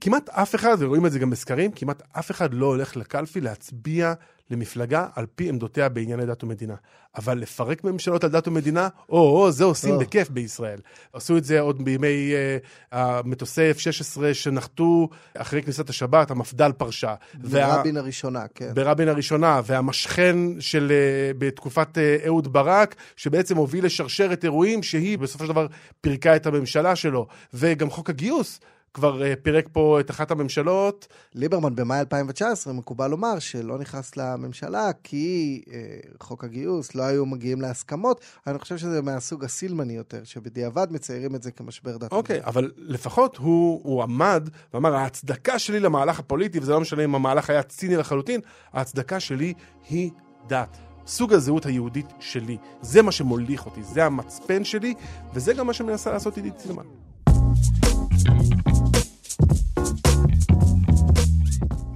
כמעט 0.01 0.29
אף 0.29 0.55
אחד, 0.55 0.77
ורואים 0.81 1.07
את 1.07 1.13
זה 1.13 1.19
גם 1.19 1.31
בסקרים, 1.31 1.73
כמעט 1.73 2.03
אף 2.13 2.31
אחד 2.31 2.55
לא 2.55 2.67
הולך 2.67 2.97
לקלפי 2.97 3.41
להצביע 3.41 4.15
למפלגה 4.51 5.07
על 5.15 5.27
פי 5.35 5.49
עמדותיה 5.49 5.89
בענייני 5.89 6.27
דת 6.27 6.45
ומדינה. 6.45 6.75
אבל 7.17 7.39
לפרק 7.39 7.85
ממשלות 7.85 8.25
על 8.25 8.31
דת 8.31 8.49
ומדינה, 8.49 8.89
או, 9.09 9.19
או, 9.19 9.51
זה 9.51 9.65
עושים 9.65 9.95
או. 9.95 9.99
בכיף 9.99 10.31
בישראל. 10.31 10.79
עשו 11.13 11.37
את 11.37 11.45
זה 11.45 11.61
עוד 11.61 11.85
בימי 11.85 12.33
uh, 12.33 12.67
המטוסי 12.93 13.71
F-16 13.71 14.21
שנחתו 14.33 15.09
אחרי 15.35 15.63
כניסת 15.63 15.91
השבת, 15.91 16.31
המפד"ל 16.31 16.73
פרשה. 16.73 17.15
וה- 17.45 17.77
ברבין 17.77 17.97
הראשונה, 17.97 18.45
כן. 18.55 18.75
ברבין 18.75 19.09
הראשונה, 19.09 19.61
והמשכן 19.67 20.37
של, 20.61 20.93
uh, 20.93 21.37
בתקופת 21.39 21.99
uh, 21.99 22.27
אהוד 22.27 22.53
ברק, 22.53 22.95
שבעצם 23.17 23.57
הוביל 23.57 23.85
לשרשרת 23.85 24.45
אירועים 24.45 24.83
שהיא 24.83 25.19
בסופו 25.19 25.45
של 25.45 25.53
דבר 25.53 25.67
פירקה 26.01 26.37
את 26.37 26.47
הממשלה 26.47 26.97
שלו. 26.97 27.27
וגם 27.55 27.91
חוק 27.91 28.11
הגיוס 28.11 28.61
כבר 28.95 29.23
uh, 29.23 29.37
פירק 29.43 29.69
פה 29.73 30.01
את 30.01 30.11
אחת 30.11 30.31
הממשלות. 30.31 31.07
ליברמן 31.35 31.75
במאי 31.75 32.01
2019, 32.01 32.73
מקובל 32.73 33.07
לומר 33.07 33.39
שלא 33.39 33.79
נכנס 33.79 34.17
לממשלה 34.17 34.91
כי 35.03 35.63
אה, 35.73 35.79
חוק 36.21 36.45
הגיוס, 36.45 36.95
לא 36.95 37.03
היו 37.03 37.27
מגיעים 37.27 37.61
להסכמות. 37.61 38.21
אני 38.47 38.59
חושב 38.59 38.79
שזה 38.79 39.03
מהסוג 39.03 39.45
הסילמני 39.45 39.93
יותר, 39.93 40.25
שבדיעבד 40.25 40.87
מציירים 40.91 41.35
את 41.35 41.43
זה 41.43 41.51
כמשבר 41.51 41.97
דת. 41.97 42.13
אוקיי, 42.13 42.41
אבל 42.45 42.71
לפחות 42.77 43.37
הוא, 43.37 43.81
הוא 43.85 44.03
עמד 44.03 44.49
ואמר, 44.75 44.95
ההצדקה 44.95 45.59
שלי 45.59 45.81
למהלך 45.81 46.19
הפוליטי, 46.19 46.59
וזה 46.59 46.73
לא 46.73 46.81
משנה 46.81 47.05
אם 47.05 47.15
המהלך 47.15 47.51
היה 47.51 47.63
ציני 47.63 47.97
לחלוטין, 47.97 48.41
ההצדקה 48.73 49.21
שלי 49.21 49.55
היא 49.89 50.11
דת. 50.47 50.79
סוג 51.07 51.33
הזהות 51.33 51.67
היהודית 51.67 52.07
שלי. 52.21 52.57
זה 52.81 53.03
מה 53.03 53.13
שמוליך 53.13 53.67
אותי, 53.67 53.83
זה 53.83 54.05
המצפן 54.05 54.65
שלי, 54.65 54.95
וזה 55.35 55.55
גם 55.55 55.67
מה 55.67 55.73
שמנסה 55.73 56.13
לעשות 56.13 56.37
עידית 56.37 56.59
סילמן. 56.59 56.85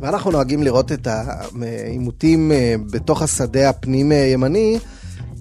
ואנחנו 0.06 0.30
נוהגים 0.30 0.62
לראות 0.62 0.92
את 0.92 1.06
העימותים 1.06 2.52
אה, 2.52 2.74
בתוך 2.92 3.22
השדה 3.22 3.70
הפנים-ימני 3.70 4.78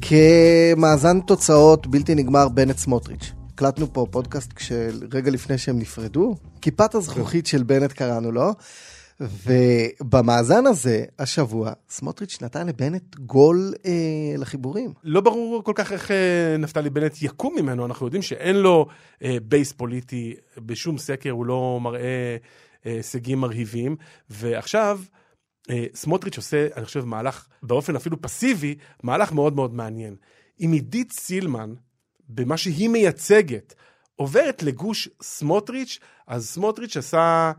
כמאזן 0.01 1.19
תוצאות 1.19 1.87
בלתי 1.87 2.15
נגמר 2.15 2.49
בנט 2.49 2.77
סמוטריץ'. 2.77 3.31
הקלטנו 3.53 3.93
פה 3.93 4.07
פודקאסט 4.11 4.53
רגע 5.11 5.31
לפני 5.31 5.57
שהם 5.57 5.79
נפרדו, 5.79 6.35
כיפת 6.61 6.95
הזכוכית 6.95 7.47
של 7.47 7.63
בנט 7.63 7.91
קראנו 7.91 8.31
לו, 8.31 8.53
ובמאזן 9.19 10.65
הזה, 10.65 11.03
השבוע, 11.19 11.71
סמוטריץ' 11.89 12.37
נתן 12.41 12.67
לבנט 12.67 13.15
גול 13.15 13.73
אה, 13.85 13.91
לחיבורים. 14.37 14.93
לא 15.03 15.21
ברור 15.21 15.61
כל 15.63 15.73
כך 15.75 15.91
איך 15.91 16.11
אה, 16.11 16.57
נפתלי 16.59 16.89
בנט 16.89 17.21
יקום 17.21 17.55
ממנו, 17.59 17.85
אנחנו 17.85 18.05
יודעים 18.05 18.21
שאין 18.21 18.55
לו 18.55 18.85
אה, 19.23 19.37
base 19.43 19.71
פוליטי, 19.71 20.33
בשום 20.57 20.97
סקר 20.97 21.31
הוא 21.31 21.45
לא 21.45 21.79
מראה 21.81 21.99
אה, 22.01 22.37
הישגים 22.85 23.39
מרהיבים, 23.39 23.95
ועכשיו 24.29 24.99
אה, 25.69 25.85
סמוטריץ' 25.95 26.37
עושה, 26.37 26.67
אני 26.75 26.85
חושב, 26.85 27.05
מהלך 27.05 27.47
באופן 27.63 27.95
אפילו 27.95 28.21
פסיבי, 28.21 28.75
מהלך 29.03 29.31
מאוד 29.31 29.55
מאוד 29.55 29.73
מעניין. 29.73 30.15
אם 30.59 30.71
עידית 30.73 31.11
סילמן, 31.11 31.73
במה 32.29 32.57
שהיא 32.57 32.89
מייצגת, 32.89 33.73
עוברת 34.15 34.63
לגוש 34.63 35.09
סמוטריץ', 35.21 35.99
אז 36.27 36.49
סמוטריץ' 36.49 36.97
עשה, 36.97 37.51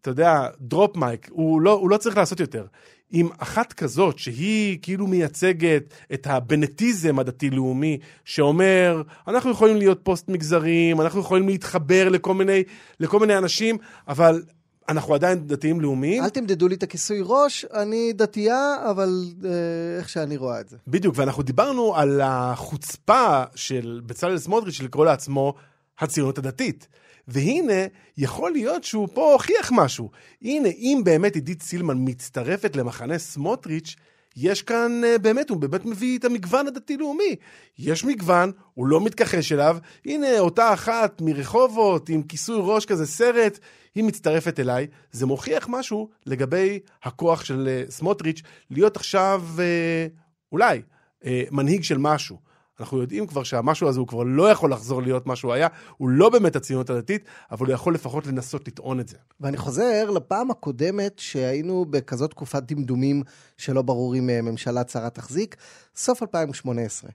אתה 0.00 0.10
יודע, 0.10 0.48
drop 0.60 0.96
mic, 0.96 1.28
הוא 1.30 1.60
לא, 1.60 1.72
הוא 1.72 1.90
לא 1.90 1.96
צריך 1.96 2.16
לעשות 2.16 2.40
יותר. 2.40 2.66
עם 3.10 3.28
אחת 3.38 3.72
כזאת, 3.72 4.18
שהיא 4.18 4.78
כאילו 4.82 5.06
מייצגת 5.06 5.94
את 6.12 6.26
הבנטיזם 6.26 7.18
הדתי-לאומי, 7.18 7.98
שאומר, 8.24 9.02
אנחנו 9.28 9.50
יכולים 9.50 9.76
להיות 9.76 10.00
פוסט 10.02 10.28
מגזריים, 10.28 11.00
אנחנו 11.00 11.20
יכולים 11.20 11.48
להתחבר 11.48 12.08
לכל 12.08 12.34
מיני, 12.34 12.62
לכל 13.00 13.20
מיני 13.20 13.38
אנשים, 13.38 13.78
אבל 14.08 14.42
אנחנו 14.90 15.14
עדיין 15.14 15.46
דתיים 15.46 15.80
לאומיים. 15.80 16.24
אל 16.24 16.28
תמדדו 16.28 16.68
לי 16.68 16.74
את 16.74 16.82
הכיסוי 16.82 17.20
ראש, 17.24 17.64
אני 17.64 18.12
דתייה, 18.12 18.74
אבל 18.90 19.24
אה, 19.44 19.50
איך 19.98 20.08
שאני 20.08 20.36
רואה 20.36 20.60
את 20.60 20.68
זה. 20.68 20.76
בדיוק, 20.88 21.14
ואנחנו 21.18 21.42
דיברנו 21.42 21.96
על 21.96 22.20
החוצפה 22.24 23.42
של 23.54 24.00
בצלאל 24.06 24.38
סמוטריץ' 24.38 24.74
של 24.74 24.84
לקרוא 24.84 25.04
לעצמו 25.04 25.54
הציונות 25.98 26.38
הדתית. 26.38 26.88
והנה, 27.28 27.86
יכול 28.18 28.52
להיות 28.52 28.84
שהוא 28.84 29.08
פה 29.14 29.32
הוכיח 29.32 29.70
משהו. 29.72 30.10
הנה, 30.42 30.68
אם 30.68 31.00
באמת 31.04 31.34
עידית 31.34 31.62
סילמן 31.62 31.96
מצטרפת 31.98 32.76
למחנה 32.76 33.18
סמוטריץ', 33.18 33.96
יש 34.36 34.62
כאן, 34.62 35.02
אה, 35.04 35.18
באמת, 35.18 35.50
הוא 35.50 35.58
באמת 35.58 35.84
מביא 35.84 36.18
את 36.18 36.24
המגוון 36.24 36.66
הדתי-לאומי. 36.66 37.36
יש 37.78 38.04
מגוון, 38.04 38.52
הוא 38.74 38.86
לא 38.86 39.00
מתכחש 39.00 39.52
אליו. 39.52 39.76
הנה, 40.06 40.38
אותה 40.38 40.72
אחת 40.72 41.20
מרחובות 41.20 42.08
עם 42.08 42.22
כיסוי 42.22 42.58
ראש 42.62 42.86
כזה, 42.86 43.06
סרט, 43.06 43.58
היא 43.94 44.04
מצטרפת 44.04 44.60
אליי. 44.60 44.86
זה 45.12 45.26
מוכיח 45.26 45.66
משהו 45.68 46.08
לגבי 46.26 46.78
הכוח 47.02 47.44
של 47.44 47.68
אה, 47.68 47.90
סמוטריץ' 47.90 48.42
להיות 48.70 48.96
עכשיו, 48.96 49.44
אה, 49.58 50.06
אולי, 50.52 50.82
אה, 51.24 51.42
מנהיג 51.50 51.82
של 51.82 51.98
משהו. 51.98 52.50
אנחנו 52.80 53.00
יודעים 53.00 53.26
כבר 53.26 53.42
שהמשהו 53.42 53.88
הזה 53.88 54.00
הוא 54.00 54.08
כבר 54.08 54.22
לא 54.22 54.50
יכול 54.50 54.72
לחזור 54.72 55.02
להיות 55.02 55.26
מה 55.26 55.36
שהוא 55.36 55.52
היה, 55.52 55.68
הוא 55.96 56.08
לא 56.08 56.30
באמת 56.30 56.56
הציונות 56.56 56.90
הדתית, 56.90 57.24
אבל 57.50 57.66
הוא 57.66 57.74
יכול 57.74 57.94
לפחות 57.94 58.26
לנסות 58.26 58.68
לטעון 58.68 59.00
את 59.00 59.08
זה. 59.08 59.16
ואני 59.40 59.56
חוזר 59.56 60.10
לפעם 60.10 60.50
הקודמת 60.50 61.18
שהיינו 61.18 61.84
בכזאת 61.84 62.30
תקופת 62.30 62.62
דמדומים 62.62 63.22
שלא 63.56 63.82
ברור 63.82 64.16
אם 64.16 64.26
ממשלה 64.26 64.84
צרה 64.84 65.10
תחזיק, 65.10 65.56
סוף 65.96 66.22
2018. 66.22 67.10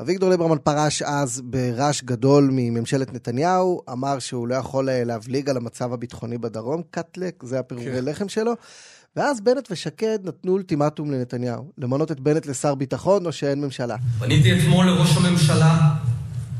אביגדור 0.00 0.30
ליברמן 0.30 0.56
פרש 0.62 1.02
אז 1.02 1.42
ברעש 1.44 2.02
גדול 2.02 2.50
מממשלת 2.52 3.14
נתניהו, 3.14 3.82
אמר 3.92 4.18
שהוא 4.18 4.48
לא 4.48 4.54
יכול 4.54 4.88
אה, 4.88 5.04
להבליג 5.04 5.50
על 5.50 5.56
המצב 5.56 5.92
הביטחוני 5.92 6.38
בדרום, 6.38 6.82
קאטלק, 6.90 7.42
זה 7.42 7.58
הפירורי 7.58 7.92
כן. 7.92 8.04
לחם 8.04 8.28
שלו. 8.28 8.52
ואז 9.16 9.40
בנט 9.40 9.68
ושקד 9.70 10.18
נתנו 10.24 10.52
אולטימטום 10.52 11.10
לנתניהו, 11.10 11.70
למנות 11.78 12.12
את 12.12 12.20
בנט 12.20 12.46
לשר 12.46 12.74
ביטחון 12.74 13.26
או 13.26 13.32
שאין 13.32 13.60
ממשלה. 13.60 13.96
פניתי 14.18 14.58
אתמול 14.58 14.86
לראש 14.86 15.16
הממשלה 15.16 15.94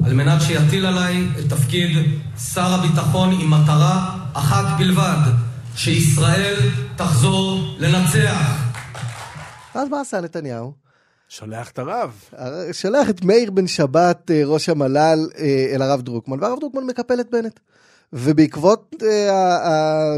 על 0.05 0.15
מנת 0.15 0.43
שיטיל 0.43 0.87
עליי 0.87 1.27
את 1.39 1.53
תפקיד 1.53 1.91
שר 2.55 2.75
הביטחון 2.75 3.33
עם 3.41 3.51
מטרה 3.51 4.19
אחת 4.33 4.79
בלבד, 4.79 5.33
שישראל 5.77 6.55
תחזור 6.97 7.77
לנצח. 7.79 8.67
ואז 9.75 9.89
מה 9.89 10.01
עשה 10.01 10.21
נתניהו? 10.21 10.86
שולח 11.29 11.71
את 11.71 11.79
הרב. 11.79 12.21
שלח 12.73 13.11
את 13.11 13.25
מאיר 13.25 13.51
בן 13.51 13.67
שבת, 13.67 14.31
אה, 14.31 14.43
ראש 14.45 14.69
המל"ל, 14.69 15.29
אה, 15.39 15.67
אל 15.75 15.83
הרב 15.83 16.03
דרוקמן, 16.03 16.41
והרב 16.41 16.61
דרוקמן 16.61 16.85
מקפל 16.85 17.21
את 17.21 17.31
בנט. 17.31 17.61
ובעקבות 18.13 18.95
אה, 19.03 19.31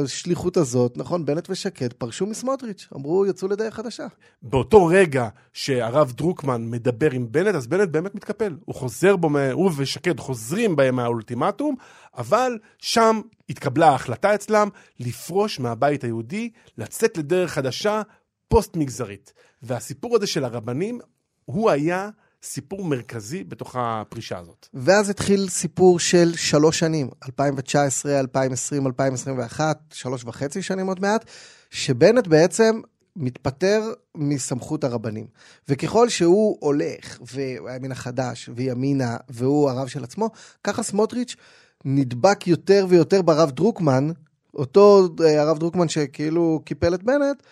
השליחות 0.05 0.57
הזאת, 0.57 0.97
נכון, 0.97 1.25
בנט 1.25 1.51
ושקד 1.51 1.93
פרשו 1.93 2.27
מסמוטריץ', 2.27 2.89
אמרו, 2.97 3.27
יצאו 3.27 3.49
לדרך 3.49 3.75
חדשה. 3.75 4.07
באותו 4.43 4.87
רגע 4.87 5.29
שהרב 5.53 6.13
דרוקמן 6.13 6.71
מדבר 6.71 7.11
עם 7.11 7.27
בנט, 7.33 7.55
אז 7.55 7.67
בנט 7.67 7.89
באמת 7.89 8.15
מתקפל. 8.15 8.57
הוא 8.65 8.75
חוזר 8.75 9.17
בו, 9.17 9.31
הוא 9.53 9.71
ושקד 9.77 10.21
חוזרים 10.21 10.77
בהם 10.77 10.97
מהאולטימטום, 10.97 11.75
אבל 12.19 12.59
שם 12.79 13.21
התקבלה 13.49 13.89
ההחלטה 13.89 14.35
אצלם 14.35 14.69
לפרוש 15.01 15.61
מהבית 15.61 16.05
היהודי, 16.05 16.51
לצאת 16.79 17.19
לדרך 17.19 17.53
חדשה 17.53 18.03
פוסט-מגזרית. 18.49 19.33
והסיפור 19.63 20.17
הזה 20.17 20.27
של 20.27 20.45
הרבנים, 20.45 21.01
הוא 21.45 21.71
היה 21.71 22.11
סיפור 22.43 22.85
מרכזי 22.85 23.45
בתוך 23.45 23.77
הפרישה 23.79 24.39
הזאת. 24.39 24.69
ואז 24.75 25.11
התחיל 25.11 25.49
סיפור 25.49 25.99
של 25.99 26.33
שלוש 26.37 26.79
שנים, 26.79 27.11
2019, 27.27 28.21
2020, 28.21 28.87
2021, 28.87 29.79
שלוש 29.93 30.25
וחצי 30.25 30.63
שנים 30.63 30.87
עוד 30.87 31.01
מעט, 31.01 31.25
שבנט 31.71 32.27
בעצם 32.27 32.81
מתפטר 33.17 33.93
מסמכות 34.15 34.85
הרבנים. 34.85 35.27
וככל 35.69 36.09
שהוא 36.09 36.59
הולך, 36.61 37.19
והימין 37.35 37.93
החדש, 37.93 38.51
וימינה, 38.55 39.17
והוא 39.29 39.71
הרב 39.71 39.87
של 39.87 40.05
עצמו, 40.05 40.31
ככה 40.65 40.83
סמוטריץ' 40.83 41.37
נדבק 41.85 42.47
יותר 42.47 42.87
ויותר 42.89 43.23
ברב 43.23 43.51
דרוקמן, 43.51 44.11
אותו 44.55 45.09
אה, 45.25 45.43
הרב 45.43 45.59
דרוקמן 45.59 45.89
שכאילו 45.89 46.63
קיפל 46.65 46.95
את 46.95 47.03
בנט, 47.03 47.43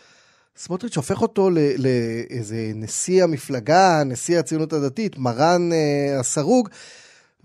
סמוטריץ' 0.57 0.97
הופך 0.97 1.23
אותו 1.23 1.51
לאיזה 1.51 2.73
נשיא 2.75 3.25
המפלגה, 3.25 4.03
נשיא 4.05 4.39
הציונות 4.39 4.73
הדתית, 4.73 5.19
מרן 5.19 5.73
אה, 5.73 6.21
הסרוג, 6.21 6.69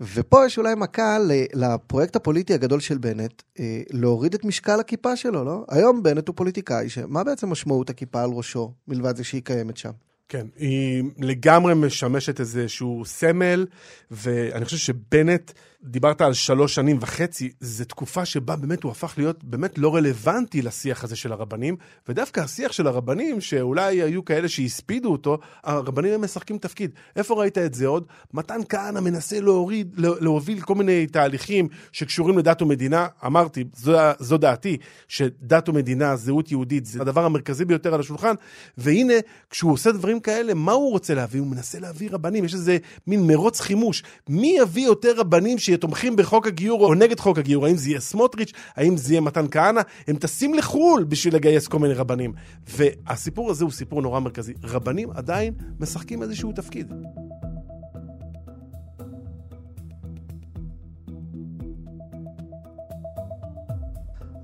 ופה 0.00 0.46
יש 0.46 0.58
אולי 0.58 0.74
מכה 0.74 1.18
לפרויקט 1.54 2.16
הפוליטי 2.16 2.54
הגדול 2.54 2.80
של 2.80 2.98
בנט, 2.98 3.42
אה, 3.60 3.82
להוריד 3.90 4.34
את 4.34 4.44
משקל 4.44 4.80
הכיפה 4.80 5.16
שלו, 5.16 5.44
לא? 5.44 5.64
היום 5.70 6.02
בנט 6.02 6.28
הוא 6.28 6.36
פוליטיקאי, 6.36 6.88
שמה 6.88 7.24
בעצם 7.24 7.48
משמעות 7.48 7.90
הכיפה 7.90 8.22
על 8.22 8.30
ראשו, 8.30 8.72
מלבד 8.88 9.16
זה 9.16 9.24
שהיא 9.24 9.42
קיימת 9.42 9.76
שם? 9.76 9.90
כן, 10.28 10.46
היא 10.56 11.04
לגמרי 11.18 11.74
משמשת 11.74 12.40
איזשהו 12.40 13.02
סמל, 13.06 13.66
ואני 14.10 14.64
חושב 14.64 14.76
שבנט, 14.76 15.52
דיברת 15.84 16.20
על 16.20 16.32
שלוש 16.32 16.74
שנים 16.74 16.98
וחצי, 17.00 17.50
זו 17.60 17.84
תקופה 17.84 18.24
שבה 18.24 18.56
באמת 18.56 18.82
הוא 18.82 18.92
הפך 18.92 19.14
להיות 19.16 19.44
באמת 19.44 19.78
לא 19.78 19.94
רלוונטי 19.96 20.62
לשיח 20.62 21.04
הזה 21.04 21.16
של 21.16 21.32
הרבנים, 21.32 21.76
ודווקא 22.08 22.40
השיח 22.40 22.72
של 22.72 22.86
הרבנים, 22.86 23.40
שאולי 23.40 24.02
היו 24.02 24.24
כאלה 24.24 24.48
שהספידו 24.48 25.12
אותו, 25.12 25.38
הרבנים 25.64 26.12
הם 26.14 26.24
משחקים 26.24 26.58
תפקיד. 26.58 26.90
איפה 27.16 27.34
ראית 27.34 27.58
את 27.58 27.74
זה 27.74 27.86
עוד? 27.86 28.04
מתן 28.34 28.60
כהנא 28.68 29.00
מנסה 29.00 29.40
להוריד, 29.40 29.94
לה- 29.96 30.20
להוביל 30.20 30.60
כל 30.60 30.74
מיני 30.74 31.06
תהליכים 31.06 31.68
שקשורים 31.92 32.38
לדת 32.38 32.62
ומדינה. 32.62 33.06
אמרתי, 33.26 33.64
זו, 33.76 33.98
זו 34.18 34.38
דעתי, 34.38 34.76
שדת 35.08 35.68
ומדינה, 35.68 36.16
זהות 36.16 36.50
יהודית, 36.50 36.86
זה 36.86 37.00
הדבר 37.00 37.24
המרכזי 37.24 37.64
ביותר 37.64 37.94
על 37.94 38.00
השולחן, 38.00 38.34
והנה, 38.78 39.14
כשהוא 39.50 39.72
עושה 39.72 39.92
דברים 39.92 40.20
כאלה, 40.20 40.54
מה 40.54 40.72
הוא 40.72 40.90
רוצה 40.90 41.14
להביא? 41.14 41.40
הוא 41.40 41.48
מנסה 41.48 41.80
להביא 41.80 42.08
רבנים, 42.12 42.44
יש 42.44 42.54
איזה 42.54 42.78
מין 43.06 43.26
מרוץ 43.26 43.60
חימוש. 43.60 44.02
מי 44.28 44.56
יביא 44.60 44.86
יותר 44.86 45.12
רבנים 45.16 45.58
שתומכים 45.72 46.16
בחוק 46.16 46.46
הגיור 46.46 46.84
או 46.84 46.94
נגד 46.94 47.20
חוק 47.20 47.38
הגיור? 47.38 47.66
האם 47.66 47.76
זה 47.76 47.88
יהיה 47.88 48.00
סמוטריץ'? 48.00 48.52
האם 48.76 48.96
זה 48.96 49.12
יהיה 49.12 49.20
מתן 49.20 49.46
כהנא? 49.50 49.80
הם 50.08 50.16
טסים 50.16 50.54
לחו"ל 50.54 51.04
בשביל 51.04 51.34
לגייס 51.34 51.68
כל 51.68 51.78
מיני 51.78 51.94
רבנים. 51.94 52.32
והסיפור 52.68 53.50
הזה 53.50 53.64
הוא 53.64 53.72
סיפור 53.72 54.02
נורא 54.02 54.20
מרכזי. 54.20 54.54
רבנים 54.64 55.10
עדיין 55.10 55.54
משחקים 55.80 56.22
איזשהו 56.22 56.52
תפקיד. 56.52 56.92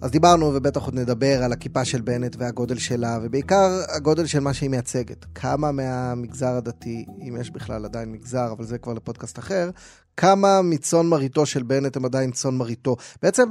אז 0.00 0.11
דיברנו, 0.11 0.46
ובטח 0.54 0.84
עוד 0.84 0.94
נדבר 0.94 1.42
על 1.42 1.52
הכיפה 1.52 1.84
של 1.84 2.00
בנט 2.00 2.37
והגודל 2.38 2.78
שלה, 2.78 3.18
ובעיקר 3.22 3.82
הגודל 3.96 4.26
של 4.26 4.40
מה 4.40 4.54
שהיא 4.54 4.70
מייצגת. 4.70 5.26
כמה 5.34 5.72
מהמגזר 5.72 6.54
הדתי, 6.54 7.06
אם 7.28 7.37
יש 7.40 7.50
בכלל 7.50 7.84
עדיין 7.84 8.12
מגזר, 8.12 8.52
אבל 8.52 8.64
זה 8.64 8.78
כבר 8.78 8.92
לפודקאסט 8.92 9.38
אחר, 9.38 9.70
כמה 10.16 10.62
מצאן 10.62 11.06
מרעיתו 11.06 11.46
של 11.46 11.62
בנט 11.62 11.96
הם 11.96 12.04
עדיין 12.04 12.30
צאן 12.30 12.54
מרעיתו. 12.54 12.96
בעצם, 13.22 13.48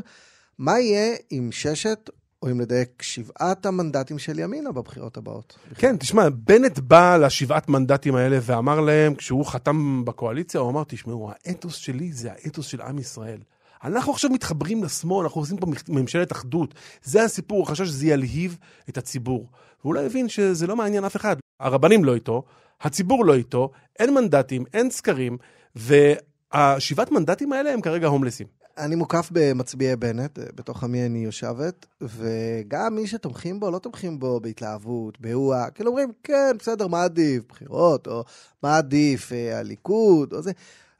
מה 0.60 0.80
יהיה 0.80 1.16
עם 1.30 1.52
ששת, 1.52 2.10
או 2.42 2.52
אם 2.52 2.60
לדייק, 2.60 3.02
שבעת 3.02 3.66
המנדטים 3.66 4.20
של 4.20 4.40
ימינה 4.40 4.72
בבחירות 4.72 5.18
הבאות? 5.18 5.58
כן, 5.76 5.98
תשמע, 5.98 6.30
בנט 6.30 6.80
בא 6.80 7.18
לשבעת 7.18 7.70
מנדטים 7.70 8.16
האלה 8.16 8.38
ואמר 8.42 8.80
להם, 8.80 9.16
כשהוא 9.16 9.46
חתם 9.46 10.06
בקואליציה, 10.06 10.62
הוא 10.62 10.70
אמר, 10.70 10.84
תשמעו, 10.88 11.32
האתוס 11.32 11.76
שלי 11.76 12.12
זה 12.12 12.32
האתוס 12.32 12.66
של 12.66 12.82
עם 12.82 13.00
ישראל. 13.00 13.40
אנחנו 13.84 14.14
עכשיו 14.14 14.30
מתחברים 14.30 14.84
לשמאל, 14.84 15.24
אנחנו 15.24 15.42
עושים 15.42 15.58
פה 15.58 15.68
ממשלת 15.90 16.32
אחדות. 16.32 16.74
זה 17.04 17.24
הסיפור, 17.24 17.58
הוא 17.58 17.66
חשב 17.66 17.86
שזה 17.86 18.08
ילהיב 18.08 18.58
את 18.90 18.98
הציבור. 18.98 19.50
והוא 19.82 19.94
לא 19.94 20.02
הבין 20.02 20.30
שזה 20.30 20.68
לא 20.68 20.76
מעניין 20.76 21.04
אף 21.04 21.16
אחד. 21.16 21.36
הרבנים 21.60 22.06
לא 22.06 22.16
איתו, 22.16 22.44
הציבור 22.82 23.26
לא 23.26 23.36
איתו, 23.36 23.72
אין 24.00 24.14
מנדטים, 24.14 24.66
אין 24.74 24.90
סקרים, 24.90 25.38
והשבעת 25.76 27.12
מנדטים 27.12 27.54
האלה 27.54 27.74
הם 27.74 27.82
כרגע 27.82 28.08
הומלסים. 28.08 28.48
אני 28.78 28.96
מוקף 28.96 29.30
במצביעי 29.32 29.96
בנט, 29.96 30.40
בתוך 30.56 30.84
עמי 30.84 31.06
אני 31.06 31.20
יושבת, 31.20 31.86
וגם 32.02 32.96
מי 32.96 33.08
שתומכים 33.08 33.60
בו, 33.60 33.72
לא 33.72 33.80
תומכים 33.80 34.20
בו 34.20 34.40
בהתלהבות, 34.40 35.22
באועה, 35.22 35.70
כאילו 35.70 35.90
אומרים, 35.90 36.12
כן, 36.24 36.56
בסדר, 36.60 36.88
מה 36.88 37.04
עדיף, 37.04 37.44
בחירות, 37.50 38.08
או 38.08 38.24
מה 38.64 38.78
עדיף, 38.78 39.32
אה, 39.32 39.60
הליכוד, 39.60 40.34
או 40.34 40.42
זה. 40.42 40.52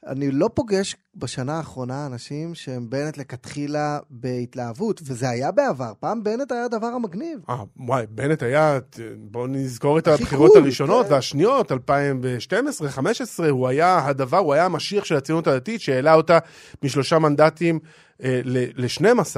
אני 0.06 0.30
לא 0.30 0.50
פוגש 0.54 0.96
בשנה 1.16 1.56
האחרונה 1.56 2.06
אנשים 2.06 2.54
שהם 2.54 2.90
בנט 2.90 3.16
לכתחילה 3.16 3.98
בהתלהבות, 4.10 5.00
וזה 5.04 5.28
היה 5.28 5.50
בעבר. 5.50 5.92
פעם 6.00 6.22
בנט 6.22 6.52
היה 6.52 6.64
הדבר 6.64 6.86
המגניב. 6.86 7.40
אה, 7.48 7.62
וואי, 7.76 8.06
בנט 8.10 8.42
היה, 8.42 8.78
בואו 9.16 9.46
נזכור 9.46 9.98
את 9.98 10.08
הבחירות 10.08 10.50
קול, 10.52 10.62
הראשונות 10.62 11.06
כן. 11.06 11.12
והשניות, 11.12 11.72
2012, 11.72 12.86
2015, 12.86 13.48
הוא 13.48 13.68
היה 13.68 14.06
הדבר, 14.06 14.38
הוא 14.38 14.54
היה 14.54 14.64
המשיח 14.64 15.04
של 15.04 15.16
הציונות 15.16 15.46
הדתית, 15.46 15.80
שהעלה 15.80 16.14
אותה 16.14 16.38
משלושה 16.82 17.18
מנדטים 17.18 17.78
אה, 18.22 18.40
ל-12. 18.44 19.36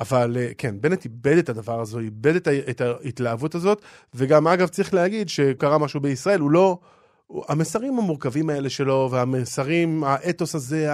אבל 0.00 0.36
אה, 0.36 0.48
כן, 0.58 0.80
בנט 0.80 1.04
איבד 1.04 1.38
את 1.38 1.48
הדבר 1.48 1.80
הזה, 1.80 1.98
איבד 1.98 2.36
את 2.70 2.80
ההתלהבות 2.80 3.54
הזאת, 3.54 3.82
וגם 4.14 4.48
אגב 4.48 4.68
צריך 4.68 4.94
להגיד 4.94 5.28
שקרה 5.28 5.78
משהו 5.78 6.00
בישראל, 6.00 6.40
הוא 6.40 6.50
לא... 6.50 6.78
הוא- 7.26 7.44
המסרים 7.48 7.98
המורכבים 7.98 8.50
האלה 8.50 8.70
שלו, 8.70 9.08
והמסרים, 9.12 10.04
האתוס 10.04 10.54
הזה, 10.54 10.88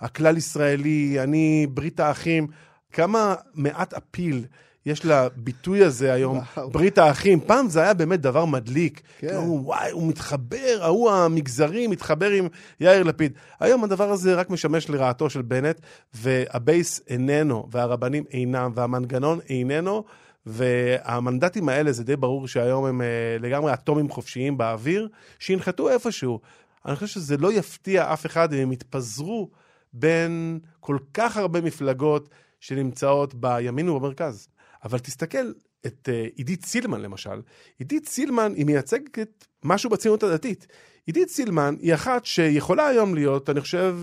הכלל 0.00 0.36
ישראלי, 0.36 1.16
אני 1.22 1.66
ברית 1.70 2.00
האחים, 2.00 2.46
כמה 2.92 3.34
מעט 3.54 3.94
אפיל 3.94 4.44
יש 4.86 5.04
לביטוי 5.04 5.84
הזה 5.84 6.12
היום, 6.12 6.38
וואו. 6.56 6.70
ברית 6.70 6.98
האחים. 6.98 7.40
פעם 7.40 7.68
זה 7.68 7.82
היה 7.82 7.94
באמת 7.94 8.20
דבר 8.20 8.44
מדליק. 8.44 9.02
כן. 9.18 9.28
כאילו, 9.28 9.42
וואי, 9.64 9.90
הוא 9.90 10.08
מתחבר, 10.08 10.78
ההוא 10.80 11.10
המגזרי 11.10 11.86
מתחבר 11.86 12.30
עם 12.30 12.48
יאיר 12.80 13.02
לפיד. 13.02 13.32
היום 13.60 13.84
הדבר 13.84 14.10
הזה 14.10 14.34
רק 14.34 14.50
משמש 14.50 14.90
לרעתו 14.90 15.30
של 15.30 15.42
בנט, 15.42 15.80
והבייס 16.14 17.00
איננו, 17.08 17.66
והרבנים 17.70 18.24
אינם, 18.32 18.72
והמנגנון 18.74 19.38
איננו. 19.48 20.04
והמנדטים 20.46 21.68
האלה, 21.68 21.92
זה 21.92 22.04
די 22.04 22.16
ברור 22.16 22.48
שהיום 22.48 22.84
הם 22.84 23.02
אה, 23.02 23.36
לגמרי 23.40 23.72
אטומים 23.72 24.10
חופשיים 24.10 24.58
באוויר, 24.58 25.08
שינחתו 25.38 25.90
איפשהו. 25.90 26.40
אני 26.86 26.94
חושב 26.94 27.06
שזה 27.06 27.36
לא 27.36 27.52
יפתיע 27.52 28.12
אף 28.12 28.26
אחד 28.26 28.52
אם 28.52 28.58
הם 28.58 28.72
יתפזרו 28.72 29.50
בין 29.92 30.58
כל 30.80 30.98
כך 31.14 31.36
הרבה 31.36 31.60
מפלגות 31.60 32.28
שנמצאות 32.60 33.34
בימין 33.34 33.88
ובמרכז. 33.88 34.48
אבל 34.84 34.98
תסתכל 34.98 35.52
את 35.86 36.08
אה, 36.12 36.26
עידית 36.34 36.64
סילמן 36.64 37.00
למשל. 37.00 37.40
עידית 37.78 38.08
סילמן 38.08 38.52
היא 38.56 38.66
מייצגת 38.66 39.46
משהו 39.64 39.90
בציונות 39.90 40.22
הדתית. 40.22 40.66
עידית 41.06 41.28
סילמן 41.28 41.74
היא 41.80 41.94
אחת 41.94 42.24
שיכולה 42.24 42.86
היום 42.86 43.14
להיות, 43.14 43.50
אני 43.50 43.60
חושב, 43.60 43.96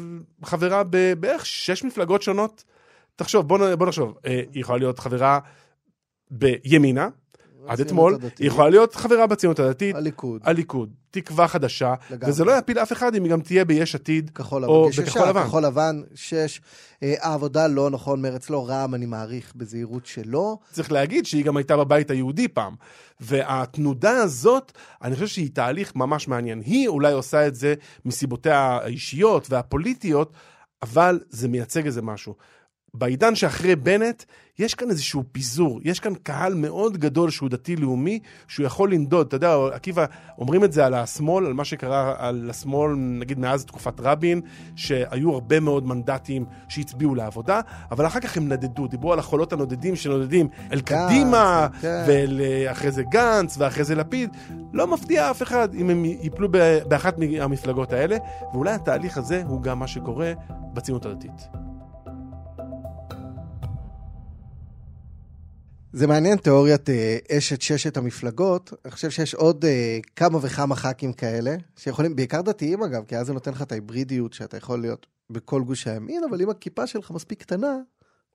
חברה 0.44 0.84
בבערך 0.90 1.46
שש 1.46 1.84
מפלגות 1.84 2.22
שונות. 2.22 2.64
תחשוב, 3.16 3.48
בוא, 3.48 3.76
בוא 3.76 3.88
נחשוב, 3.88 4.18
אה, 4.26 4.42
היא 4.52 4.62
יכולה 4.62 4.78
להיות 4.78 5.00
חברה 5.00 5.40
בימינה, 6.32 7.10
עד 7.68 7.80
אתמול. 7.80 8.18
היא 8.40 8.48
יכולה 8.48 8.70
להיות 8.70 8.96
חברה 8.96 9.28
בציונות 9.28 9.60
הדתית, 9.60 9.96
הליכוד, 9.96 10.42
הליכוד, 10.44 10.90
תקווה 11.12 11.48
חדשה, 11.48 11.94
לגמרי. 12.10 12.30
וזה 12.30 12.46
לא 12.46 12.52
יפיל 12.58 12.80
אף 12.80 12.92
אחד 12.92 13.16
אם 13.16 13.24
היא 13.24 13.32
גם 13.32 13.42
תהיה 13.42 13.66
ביש 13.66 13.96
עתיד, 13.96 14.30
כחול 14.30 14.62
לבן. 14.62 14.72
או 14.72 14.90
בכחול 14.98 15.30
לבן. 15.30 15.44
כחול 15.44 15.66
לבן, 15.66 16.02
שש. 16.16 16.62
אה, 17.04 17.14
העבודה 17.20 17.68
לא, 17.68 17.90
נכון, 17.90 18.22
מרץ 18.22 18.50
לא, 18.50 18.70
רע"מ 18.70 18.96
אני 18.96 19.06
מעריך 19.06 19.54
בזהירות 19.56 20.06
שלא. 20.06 20.58
צריך 20.72 20.92
להגיד 20.92 21.26
שהיא 21.26 21.46
גם 21.46 21.58
הייתה 21.58 21.78
בבית 21.78 22.12
היהודי 22.12 22.48
פעם. 22.48 22.76
והתנודה 23.20 24.18
הזאת, 24.18 24.72
אני 25.04 25.14
חושב 25.14 25.28
שהיא 25.28 25.50
תהליך 25.54 25.96
ממש 25.96 26.28
מעניין. 26.28 26.62
היא 26.66 26.88
אולי 26.88 27.14
עושה 27.14 27.48
את 27.48 27.56
זה 27.56 27.74
מסיבותיה 28.06 28.60
האישיות 28.60 29.48
והפוליטיות, 29.50 30.34
אבל 30.84 31.20
זה 31.30 31.48
מייצג 31.48 31.86
איזה 31.86 32.02
משהו. 32.02 32.36
בעידן 32.98 33.36
שאחרי 33.36 33.76
בנט, 33.76 34.24
יש 34.60 34.76
כאן 34.76 34.90
איזשהו 34.90 35.24
פיזור, 35.32 35.80
יש 35.84 36.00
כאן 36.00 36.14
קהל 36.24 36.54
מאוד 36.54 36.98
גדול 36.98 37.30
שהוא 37.30 37.50
דתי-לאומי, 37.50 38.20
שהוא 38.48 38.66
יכול 38.66 38.92
לנדוד. 38.92 39.28
אתה 39.28 39.36
יודע, 39.36 39.56
עקיבא, 39.74 40.06
אומרים 40.38 40.64
את 40.64 40.74
זה 40.74 40.86
על 40.86 40.94
השמאל, 40.94 41.46
על 41.46 41.54
מה 41.54 41.66
שקרה 41.66 42.16
על 42.18 42.50
השמאל, 42.50 42.96
נגיד 42.96 43.40
מאז 43.40 43.66
תקופת 43.66 44.00
רבין, 44.00 44.42
שהיו 44.76 45.34
הרבה 45.34 45.60
מאוד 45.60 45.88
מנדטים 45.88 46.46
שהצביעו 46.70 47.16
לעבודה, 47.16 47.62
אבל 47.92 48.08
אחר 48.08 48.20
כך 48.20 48.38
הם 48.38 48.50
נדדו, 48.50 48.88
דיברו 48.88 49.14
על 49.14 49.20
החולות 49.20 49.54
הנודדים 49.54 49.96
שנודדים 49.96 50.48
אל 50.72 50.82
קדימה, 50.82 51.68
כן. 51.82 52.06
ואחרי 52.08 52.92
זה 52.92 53.04
גנץ, 53.04 53.58
ואחרי 53.58 53.84
זה 53.84 53.96
לפיד. 53.96 54.30
לא 54.74 54.88
מפתיע 54.88 55.32
אף 55.32 55.42
אחד 55.42 55.76
אם 55.76 55.90
הם 55.90 56.06
ייפלו 56.06 56.48
באחת 56.88 57.18
מהמפלגות 57.18 57.94
האלה, 57.94 58.18
ואולי 58.54 58.72
התהליך 58.72 59.18
הזה 59.18 59.44
הוא 59.48 59.62
גם 59.62 59.80
מה 59.80 59.88
שקורה 59.88 60.34
בציונות 60.74 61.06
הדתית. 61.06 61.65
זה 65.94 66.08
מעניין, 66.08 66.38
תיאוריית 66.38 66.90
אה, 66.90 67.18
אשת 67.32 67.62
ששת 67.62 67.98
המפלגות. 67.98 68.74
אני 68.86 68.92
חושב 68.92 69.10
שיש 69.10 69.34
עוד 69.34 69.66
אה, 69.66 70.00
כמה 70.16 70.40
וכמה 70.42 70.76
ח"כים 70.76 71.14
כאלה, 71.14 71.56
שיכולים, 71.78 72.16
בעיקר 72.16 72.42
דתיים 72.42 72.84
אגב, 72.84 73.04
כי 73.08 73.18
אז 73.18 73.28
זה 73.28 73.34
נותן 73.34 73.52
לך 73.52 73.62
את 73.62 73.72
ההיברידיות 73.72 74.34
שאתה 74.34 74.58
יכול 74.58 74.82
להיות 74.82 75.06
בכל 75.30 75.62
גוש 75.62 75.88
הימין, 75.88 76.24
אבל 76.30 76.42
אם 76.42 76.50
הכיפה 76.50 76.88
שלך 76.88 77.12
מספיק 77.12 77.40
קטנה, 77.40 77.78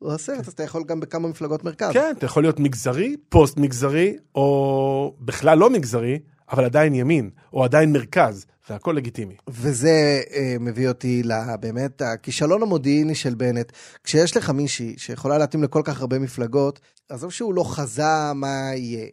או 0.02 0.14
הסרט, 0.14 0.38
אז 0.38 0.52
אתה 0.52 0.62
יכול 0.62 0.84
גם 0.84 1.00
בכמה 1.00 1.28
מפלגות 1.28 1.64
מרכז. 1.64 1.92
כן, 1.92 2.14
אתה 2.18 2.26
יכול 2.26 2.42
להיות 2.42 2.60
מגזרי, 2.60 3.16
פוסט 3.28 3.56
מגזרי, 3.56 4.16
או 4.34 5.16
בכלל 5.20 5.58
לא 5.58 5.70
מגזרי, 5.70 6.18
אבל 6.52 6.64
עדיין 6.64 6.94
ימין, 6.94 7.30
או 7.52 7.64
עדיין 7.64 7.92
מרכז, 7.92 8.46
והכל 8.70 8.92
לגיטימי. 8.92 9.34
וזה 9.48 10.22
אה, 10.34 10.56
מביא 10.60 10.88
אותי 10.88 11.22
לבאמת 11.22 12.02
הכישלון 12.02 12.62
המודיעיני 12.62 13.14
של 13.14 13.34
בנט. 13.34 13.72
כשיש 14.04 14.36
לך 14.36 14.50
מישהי 14.50 14.94
שיכולה 14.98 15.38
להתאים 15.38 15.62
לכל 15.62 15.82
כך 15.84 16.00
הרבה 16.00 16.18
מפלגות, 16.18 16.80
עזוב 17.08 17.32
שהוא 17.32 17.54
לא 17.54 17.64
חזה 17.64 18.32
מה 18.34 18.70
יהיה, 18.74 19.06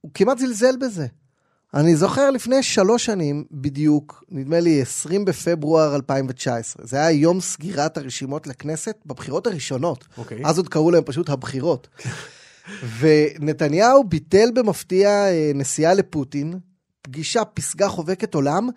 הוא 0.00 0.10
כמעט 0.14 0.38
זלזל 0.38 0.76
בזה. 0.80 1.06
אני 1.74 1.96
זוכר 1.96 2.30
לפני 2.30 2.62
שלוש 2.62 3.04
שנים 3.04 3.44
בדיוק, 3.50 4.24
נדמה 4.30 4.60
לי 4.60 4.82
20 4.82 5.24
בפברואר 5.24 5.94
2019, 5.94 6.86
זה 6.86 6.96
היה 6.96 7.10
יום 7.10 7.40
סגירת 7.40 7.96
הרשימות 7.96 8.46
לכנסת 8.46 8.96
בבחירות 9.06 9.46
הראשונות. 9.46 10.04
אוקיי. 10.18 10.42
אז 10.44 10.58
עוד 10.58 10.68
קראו 10.68 10.90
להם 10.90 11.02
פשוט 11.04 11.28
הבחירות. 11.28 11.88
ונתניהו 12.98 14.04
ביטל 14.04 14.50
במפתיע 14.54 15.08
אה, 15.08 15.50
נסיעה 15.54 15.94
לפוטין, 15.94 16.58
פגישה, 17.02 17.44
פסגה 17.44 17.88
חובקת 17.88 18.34
עולם, 18.34 18.68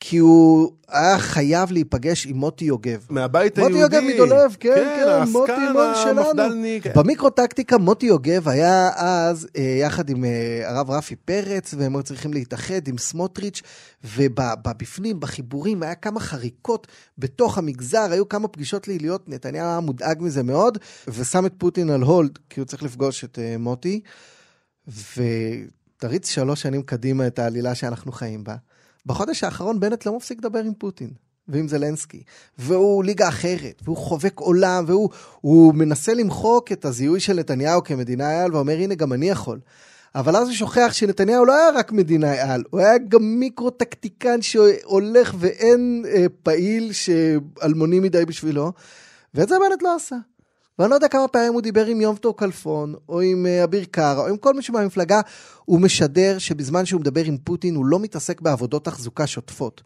כי 0.00 0.18
הוא 0.18 0.72
היה 0.88 1.18
חייב 1.18 1.72
להיפגש 1.72 2.26
עם 2.26 2.36
מוטי 2.36 2.64
יוגב. 2.64 3.06
מהבית 3.10 3.58
מוטי 3.58 3.74
היהודי. 3.74 3.96
יוגב 3.96 4.14
מדולב, 4.14 4.56
כן, 4.60 4.74
כן, 4.74 5.22
מוטי 5.32 5.52
העסקן 5.52 5.72
מוטי 5.72 6.00
שלנו. 6.02 6.20
המפד"לניק. 6.20 6.86
במיקרו-טקטיקה 6.96 7.78
מוטי 7.78 8.06
יוגב 8.06 8.48
היה 8.48 8.90
אז 8.96 9.48
אה, 9.56 9.62
יחד 9.80 10.10
עם 10.10 10.24
אה, 10.24 10.62
הרב 10.64 10.90
רפי 10.90 11.16
פרץ, 11.16 11.74
והם 11.78 11.96
היו 11.96 12.02
צריכים 12.02 12.32
להתאחד 12.32 12.88
עם 12.88 12.98
סמוטריץ', 12.98 13.62
ובפנים, 14.04 15.20
בחיבורים, 15.20 15.82
היה 15.82 15.94
כמה 15.94 16.20
חריקות 16.20 16.86
בתוך 17.18 17.58
המגזר, 17.58 18.06
היו 18.10 18.28
כמה 18.28 18.48
פגישות 18.48 18.88
ליליות, 18.88 19.28
נתניהו 19.28 19.66
היה 19.66 19.80
מודאג 19.80 20.22
מזה 20.22 20.42
מאוד, 20.42 20.78
ושם 21.08 21.46
את 21.46 21.52
פוטין 21.58 21.90
על 21.90 22.02
הולד, 22.02 22.38
כי 22.50 22.60
הוא 22.60 22.66
צריך 22.66 22.82
לפגוש 22.82 23.24
את 23.24 23.38
אה, 23.38 23.56
מוטי, 23.58 24.00
ותריץ 25.98 26.30
שלוש 26.30 26.62
שנים 26.62 26.82
קדימה 26.82 27.26
את 27.26 27.38
העלילה 27.38 27.74
שאנחנו 27.74 28.12
חיים 28.12 28.44
בה. 28.44 28.56
בחודש 29.06 29.44
האחרון 29.44 29.80
בנט 29.80 30.06
לא 30.06 30.16
מפסיק 30.16 30.38
לדבר 30.38 30.58
עם 30.58 30.74
פוטין. 30.74 31.10
ועם 31.48 31.68
זלנסקי, 31.68 32.22
והוא 32.58 33.04
ליגה 33.04 33.28
אחרת, 33.28 33.82
והוא 33.84 33.96
חובק 33.96 34.40
עולם, 34.40 34.84
והוא 34.86 35.10
הוא 35.40 35.74
מנסה 35.74 36.14
למחוק 36.14 36.72
את 36.72 36.84
הזיהוי 36.84 37.20
של 37.20 37.32
נתניהו 37.32 37.84
כמדינה 37.84 38.42
על, 38.42 38.54
ואומר, 38.54 38.72
הנה, 38.72 38.94
גם 38.94 39.12
אני 39.12 39.28
יכול. 39.28 39.60
אבל 40.14 40.36
אז 40.36 40.48
הוא 40.48 40.56
שוכח 40.56 40.90
שנתניהו 40.92 41.44
לא 41.44 41.54
היה 41.54 41.70
רק 41.70 41.92
מדינאי 41.92 42.38
על, 42.38 42.64
הוא 42.70 42.80
היה 42.80 42.98
גם 42.98 43.22
מיקרו-טקטיקן 43.22 44.42
שהולך 44.42 45.34
ואין 45.38 46.04
אה, 46.08 46.26
פעיל 46.42 46.92
שאלמוני 46.92 48.00
מדי 48.00 48.24
בשבילו, 48.24 48.72
ואת 49.34 49.48
זה 49.48 49.54
בנט 49.58 49.82
לא 49.82 49.96
עשה. 49.96 50.16
ואני 50.78 50.90
לא 50.90 50.94
יודע 50.94 51.08
כמה 51.08 51.28
פעמים 51.28 51.52
הוא 51.52 51.60
דיבר 51.60 51.86
עם 51.86 52.00
יום 52.00 52.16
טוב 52.16 52.34
כלפון, 52.38 52.94
או 53.08 53.20
עם 53.20 53.46
אה, 53.46 53.64
אביר 53.64 53.84
קארה, 53.90 54.22
או 54.22 54.26
עם 54.26 54.36
כל 54.36 54.54
מישהו 54.54 54.74
מהמפלגה, 54.74 55.20
הוא 55.64 55.80
משדר 55.80 56.38
שבזמן 56.38 56.84
שהוא 56.84 57.00
מדבר 57.00 57.24
עם 57.24 57.36
פוטין, 57.44 57.74
הוא 57.74 57.86
לא 57.86 57.98
מתעסק 58.00 58.40
בעבודות 58.40 58.84
תחזוקה 58.84 59.26
שוטפות. 59.26 59.82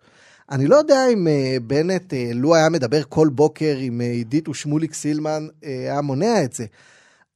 אני 0.51 0.66
לא 0.66 0.77
יודע 0.77 1.09
אם 1.12 1.27
uh, 1.27 1.61
בנט, 1.62 2.12
uh, 2.12 2.16
לו 2.35 2.55
היה 2.55 2.68
מדבר 2.68 3.03
כל 3.09 3.29
בוקר 3.29 3.77
עם 3.79 4.01
uh, 4.01 4.05
עידית 4.05 4.48
ושמוליק 4.48 4.94
סילמן, 4.94 5.46
uh, 5.51 5.66
היה 5.66 6.01
מונע 6.01 6.44
את 6.44 6.53
זה. 6.53 6.66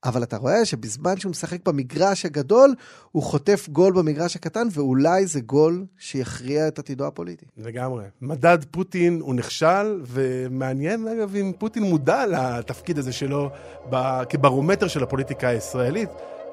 אבל 0.04 0.22
אתה 0.22 0.36
רואה 0.36 0.64
שבזמן 0.64 1.16
שהוא 1.16 1.30
משחק 1.30 1.68
במגרש 1.68 2.26
הגדול, 2.26 2.74
הוא 3.12 3.22
חוטף 3.22 3.68
גול 3.72 3.92
במגרש 3.92 4.36
הקטן, 4.36 4.68
ואולי 4.72 5.26
זה 5.26 5.40
גול 5.40 5.84
שיכריע 5.98 6.68
את 6.68 6.78
עתידו 6.78 7.06
הפוליטי. 7.06 7.46
לגמרי. 7.56 8.04
מדד 8.20 8.58
פוטין 8.70 9.20
הוא 9.20 9.34
נכשל, 9.34 10.00
ומעניין 10.06 11.08
אגב 11.08 11.36
אם 11.36 11.52
פוטין 11.58 11.82
מודע 11.82 12.26
לתפקיד 12.26 12.98
הזה 12.98 13.12
שלו 13.12 13.50
ב- 13.90 14.24
כברומטר 14.24 14.88
של 14.88 15.02
הפוליטיקה 15.02 15.48
הישראלית. 15.48 16.08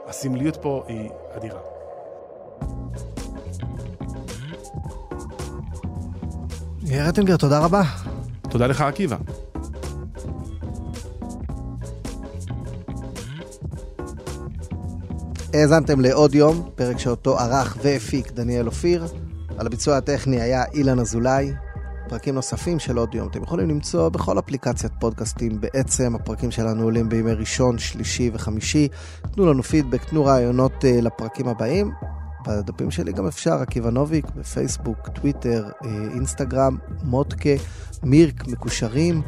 הסמליות 0.07 0.57
פה 0.61 0.83
היא 0.87 1.09
אדירה. 1.37 1.59
יאיר 6.83 7.07
רטינגר, 7.07 7.37
תודה 7.37 7.59
רבה. 7.59 7.81
תודה 8.49 8.67
לך, 8.67 8.81
עקיבא. 8.81 9.17
האזנתם 15.53 15.99
לעוד 15.99 16.35
יום, 16.35 16.69
פרק 16.75 16.99
שאותו 16.99 17.39
ערך 17.39 17.77
והפיק 17.83 18.31
דניאל 18.31 18.65
אופיר. 18.65 19.05
על 19.57 19.67
הביצוע 19.67 19.97
הטכני 19.97 20.41
היה 20.41 20.63
אילן 20.73 20.99
אזולאי. 20.99 21.53
פרקים 22.09 22.35
נוספים 22.35 22.79
של 22.79 22.97
עוד 22.97 23.15
יום 23.15 23.27
אתם 23.27 23.43
יכולים 23.43 23.69
למצוא 23.69 24.09
בכל 24.09 24.39
אפליקציית 24.39 24.93
פודקאסטים 24.99 25.61
בעצם. 25.61 26.15
הפרקים 26.15 26.51
שלנו 26.51 26.83
עולים 26.83 27.09
בימי 27.09 27.33
ראשון, 27.33 27.77
שלישי 27.77 28.31
וחמישי. 28.33 28.87
תנו 29.35 29.53
לנו 29.53 29.63
פידבק, 29.63 30.03
תנו 30.03 30.25
רעיונות 30.25 30.83
uh, 30.83 31.01
לפרקים 31.01 31.47
הבאים. 31.47 31.91
בדפים 32.47 32.91
שלי 32.91 33.11
גם 33.13 33.27
אפשר, 33.27 33.53
עקיבא 33.53 33.89
נוביק, 33.89 34.25
בפייסבוק, 34.35 35.07
טוויטר, 35.07 35.69
אה, 35.85 35.89
אינסטגרם, 36.13 36.77
מודקה, 37.03 37.49
מירק, 38.03 38.47
מקושרים, 38.47 39.21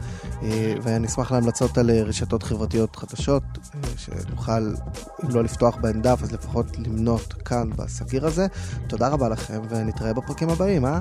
אה, 0.43 0.73
ואני 0.81 1.07
אשמח 1.07 1.31
להמלצות 1.31 1.77
על 1.77 1.89
אה, 1.89 2.03
רשתות 2.03 2.43
חברתיות 2.43 2.95
חדשות, 2.95 3.43
שנוכל, 3.97 4.73
אם 5.23 5.29
לא 5.29 5.43
לפתוח 5.43 5.75
בהן 5.75 6.01
דף, 6.01 6.19
אז 6.23 6.31
לפחות 6.31 6.77
למנות 6.77 7.33
כאן 7.33 7.69
בסגיר 7.75 8.25
הזה. 8.25 8.47
תודה 8.87 9.07
רבה 9.07 9.29
לכם, 9.29 9.61
ונתראה 9.69 10.13
בפרקים 10.13 10.49
הבאים, 10.49 10.85
אה? 10.85 10.99